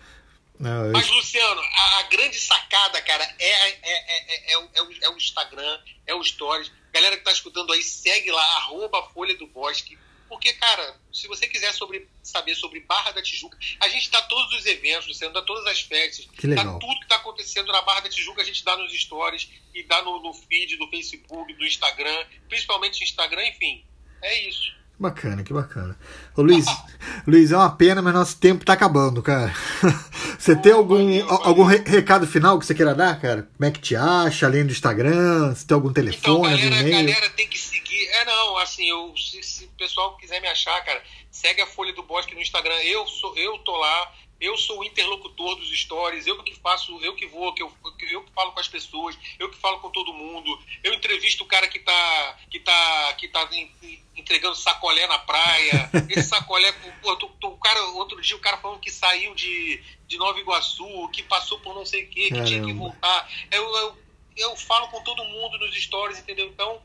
Não, 0.62 0.86
eu- 0.86 0.92
Mas, 0.92 1.08
Luciano, 1.10 1.60
a, 1.60 1.98
a 1.98 2.02
grande 2.04 2.38
sacada, 2.38 3.00
cara, 3.02 3.24
é, 3.38 3.48
é, 3.48 3.80
é, 3.82 4.50
é, 4.50 4.52
é 4.52 4.58
o, 4.58 4.70
é 4.74 4.82
o- 4.82 5.04
é 5.04 5.08
o 5.10 5.16
Instagram, 5.16 5.80
é 6.06 6.14
o 6.14 6.22
Stories. 6.22 6.70
Galera 6.92 7.16
que 7.16 7.24
tá 7.24 7.32
escutando 7.32 7.72
aí, 7.72 7.82
segue 7.82 8.30
lá, 8.30 8.44
arroba 8.58 9.02
Folha 9.10 9.36
do 9.36 9.46
Bosque. 9.46 9.98
Porque, 10.28 10.52
cara, 10.54 10.98
se 11.12 11.28
você 11.28 11.46
quiser 11.46 11.74
sobre, 11.74 12.08
saber 12.22 12.54
sobre 12.54 12.80
Barra 12.80 13.10
da 13.10 13.20
Tijuca, 13.22 13.58
a 13.80 13.88
gente 13.88 14.10
dá 14.10 14.22
todos 14.22 14.50
os 14.58 14.64
eventos, 14.64 15.06
Luciano, 15.08 15.34
dá 15.34 15.42
todas 15.42 15.66
as 15.66 15.82
festas. 15.82 16.26
Que 16.38 16.46
legal. 16.46 16.64
Dá 16.64 16.78
tudo 16.78 17.00
que 17.00 17.06
tá 17.06 17.16
acontecendo 17.16 17.70
na 17.70 17.82
Barra 17.82 18.00
da 18.00 18.08
Tijuca, 18.08 18.40
a 18.40 18.44
gente 18.44 18.64
dá 18.64 18.74
nos 18.76 18.94
stories 18.98 19.50
e 19.74 19.82
dá 19.82 20.00
no, 20.02 20.22
no 20.22 20.32
feed 20.32 20.76
do 20.78 20.88
Facebook, 20.88 21.52
do 21.52 21.66
Instagram, 21.66 22.24
principalmente 22.48 23.04
Instagram, 23.04 23.44
enfim. 23.46 23.84
É 24.22 24.48
isso. 24.48 24.72
Bacana, 24.98 25.42
que 25.42 25.52
bacana. 25.52 25.96
Ô 26.36 26.42
Luiz, 26.42 26.64
Luiz, 27.26 27.50
é 27.50 27.56
uma 27.56 27.74
pena, 27.74 28.00
mas 28.00 28.14
nosso 28.14 28.36
tempo 28.38 28.64
tá 28.64 28.72
acabando, 28.74 29.20
cara. 29.22 29.52
Você 30.38 30.54
tem 30.56 30.72
algum, 30.72 30.96
algum 31.44 31.64
re- 31.64 31.82
recado 31.86 32.26
final 32.26 32.58
que 32.58 32.66
você 32.66 32.74
queira 32.74 32.94
dar, 32.94 33.20
cara? 33.20 33.48
Como 33.56 33.68
é 33.68 33.70
que 33.70 33.80
te 33.80 33.94
acha, 33.94 34.46
além 34.46 34.64
do 34.66 34.72
Instagram? 34.72 35.54
Se 35.54 35.64
tem 35.66 35.74
algum 35.74 35.90
Então, 35.90 36.02
telefone, 36.04 36.36
algum 36.52 36.64
galera, 36.70 36.88
e-mail? 36.88 37.06
galera 37.06 37.30
tem 37.30 37.48
que 37.48 37.58
seguir. 37.58 38.08
É, 38.08 38.24
não, 38.24 38.56
assim, 38.58 38.88
eu, 38.88 39.12
se, 39.16 39.40
se 39.42 39.64
o 39.64 39.68
pessoal 39.78 40.16
quiser 40.16 40.40
me 40.40 40.48
achar, 40.48 40.80
cara, 40.84 41.00
segue 41.30 41.60
a 41.62 41.66
Folha 41.66 41.92
do 41.92 42.02
Bosque 42.02 42.34
no 42.34 42.40
Instagram. 42.40 42.74
Eu 42.82 43.06
sou, 43.06 43.36
eu 43.36 43.56
tô 43.58 43.76
lá, 43.76 44.12
eu 44.42 44.56
sou 44.58 44.80
o 44.80 44.84
interlocutor 44.84 45.54
dos 45.56 45.70
stories, 45.70 46.26
eu 46.26 46.42
que 46.42 46.54
faço, 46.56 46.98
eu 47.02 47.14
que 47.14 47.26
vou, 47.26 47.52
que 47.54 47.62
eu, 47.62 47.72
eu 48.10 48.22
que 48.24 48.32
falo 48.32 48.50
com 48.52 48.60
as 48.60 48.68
pessoas, 48.68 49.16
eu 49.38 49.48
que 49.48 49.56
falo 49.56 49.78
com 49.80 49.90
todo 49.90 50.12
mundo. 50.12 50.58
Eu 50.82 50.92
entrevisto 50.94 51.44
o 51.44 51.46
cara 51.46 51.68
que 51.68 51.78
tá, 51.78 52.38
que 52.50 52.58
tá, 52.60 53.12
que 53.14 53.28
tá 53.28 53.48
en- 53.52 53.70
entregando 54.16 54.56
sacolé 54.56 55.06
na 55.06 55.18
praia. 55.20 55.88
Esse 56.10 56.28
sacolé, 56.28 56.72
pô, 57.00 57.16
tu- 57.16 57.30
tu- 57.40 57.48
o 57.48 57.58
cara, 57.58 57.80
outro 57.90 58.20
dia 58.20 58.36
o 58.36 58.40
cara 58.40 58.58
falando 58.58 58.80
que 58.80 58.90
saiu 58.90 59.34
de, 59.34 59.80
de 60.08 60.18
Nova 60.18 60.38
Iguaçu, 60.40 61.08
que 61.12 61.22
passou 61.22 61.58
por 61.60 61.74
não 61.74 61.86
sei 61.86 62.04
o 62.04 62.08
que, 62.10 62.28
que 62.30 62.44
tinha 62.44 62.64
que 62.64 62.72
voltar. 62.72 63.30
Eu, 63.50 63.62
eu, 63.76 63.96
eu 64.36 64.56
falo 64.56 64.88
com 64.88 65.02
todo 65.04 65.24
mundo 65.24 65.56
nos 65.58 65.80
stories, 65.80 66.18
entendeu? 66.18 66.46
Então, 66.48 66.82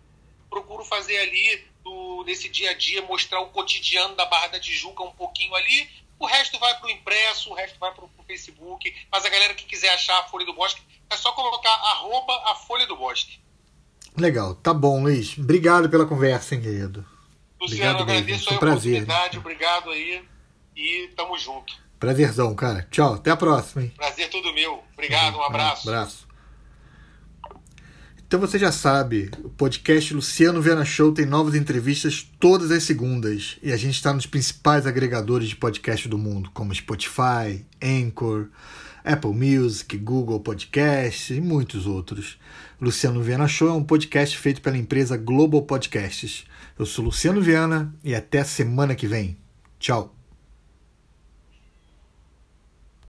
procuro 0.50 0.86
fazer 0.86 1.17
ali, 1.17 1.65
do, 1.84 2.24
nesse 2.26 2.48
dia 2.50 2.72
a 2.72 2.74
dia, 2.74 3.02
mostrar 3.02 3.39
o 3.41 3.50
cotidiano 3.50 4.15
da 4.15 4.26
Barra 4.26 4.48
da 4.48 4.60
Tijuca 4.60 5.02
um 5.04 5.12
pouquinho 5.12 5.54
ali. 5.56 5.89
O 6.20 6.26
resto 6.26 6.58
vai 6.60 6.78
pro 6.80 6.90
impresso, 6.90 7.52
o 7.52 7.54
resto 7.54 7.78
vai 7.80 7.94
pro, 7.94 8.08
pro 8.08 8.26
Facebook. 8.26 8.96
Mas 9.12 9.26
a 9.26 9.30
galera 9.30 9.54
que 9.54 9.66
quiser 9.66 9.94
achar 9.94 10.20
a 10.20 10.24
Folha 10.24 10.46
do 10.46 10.54
Bosque, 10.54 10.82
é 11.10 11.16
só 11.16 11.32
colocar 11.32 11.70
arroba 11.74 12.34
a 12.52 12.56
Folha 12.56 12.88
do 12.88 12.96
Bosque. 12.98 13.40
Legal, 14.18 14.56
tá 14.56 14.74
bom, 14.74 15.04
Luiz. 15.04 15.38
Obrigado 15.38 15.90
pela 15.90 16.06
conversa, 16.06 16.56
hein, 16.56 16.62
querido. 16.62 17.06
Luciano, 17.62 18.00
Obrigado 18.00 18.02
agradeço 18.02 18.54
a 18.54 18.58
prazer. 18.58 18.94
oportunidade, 19.04 19.38
obrigado 19.38 19.90
aí 19.92 20.24
e 20.76 21.08
tamo 21.16 21.38
junto. 21.38 21.74
Prazerzão, 22.00 22.54
cara. 22.56 22.88
Tchau, 22.92 23.16
até 23.16 23.32
a 23.32 23.38
próxima, 23.38 23.84
hein? 23.84 23.94
Prazer 23.96 24.30
todo 24.30 24.54
meu. 24.54 24.84
Obrigado, 24.94 25.38
um 25.38 25.44
abraço. 25.44 25.88
Um 25.88 25.92
abraço. 25.92 26.27
Então 28.28 28.42
você 28.42 28.60
já 28.60 28.74
sabe, 28.74 29.32
o 29.42 29.48
podcast 29.48 30.13
Luciano 30.13 30.62
Viana 30.62 30.84
Show 30.84 31.13
tem 31.13 31.26
novas 31.26 31.56
entrevistas 31.56 32.30
todas 32.38 32.72
as 32.72 32.84
segundas 32.84 33.58
e 33.63 33.72
a 33.72 33.78
gente 33.78 33.96
está 33.96 34.12
nos 34.12 34.26
principais 34.26 34.86
agregadores 34.86 35.48
de 35.48 35.56
podcast 35.56 36.10
do 36.10 36.18
mundo, 36.18 36.52
como 36.54 36.76
Spotify, 36.76 37.66
Anchor, 37.82 38.50
Apple 39.02 39.32
Music, 39.32 39.98
Google 39.98 40.42
Podcasts 40.42 41.30
e 41.30 41.40
muitos 41.40 41.88
outros. 41.88 42.38
Luciano 42.82 43.24
Viana 43.24 43.48
Show 43.48 43.70
é 43.70 43.74
um 43.74 43.84
podcast 43.84 44.38
feito 44.38 44.62
pela 44.62 44.78
empresa 44.78 45.16
Global 45.16 45.62
Podcasts. 45.62 46.46
Eu 46.78 46.86
sou 46.86 47.06
Luciano 47.06 47.40
Viana 47.40 47.96
e 48.04 48.13
até 48.13 48.44
semana 48.44 48.94
que 48.94 49.08
vem. 49.08 49.38
Tchau. 49.80 50.17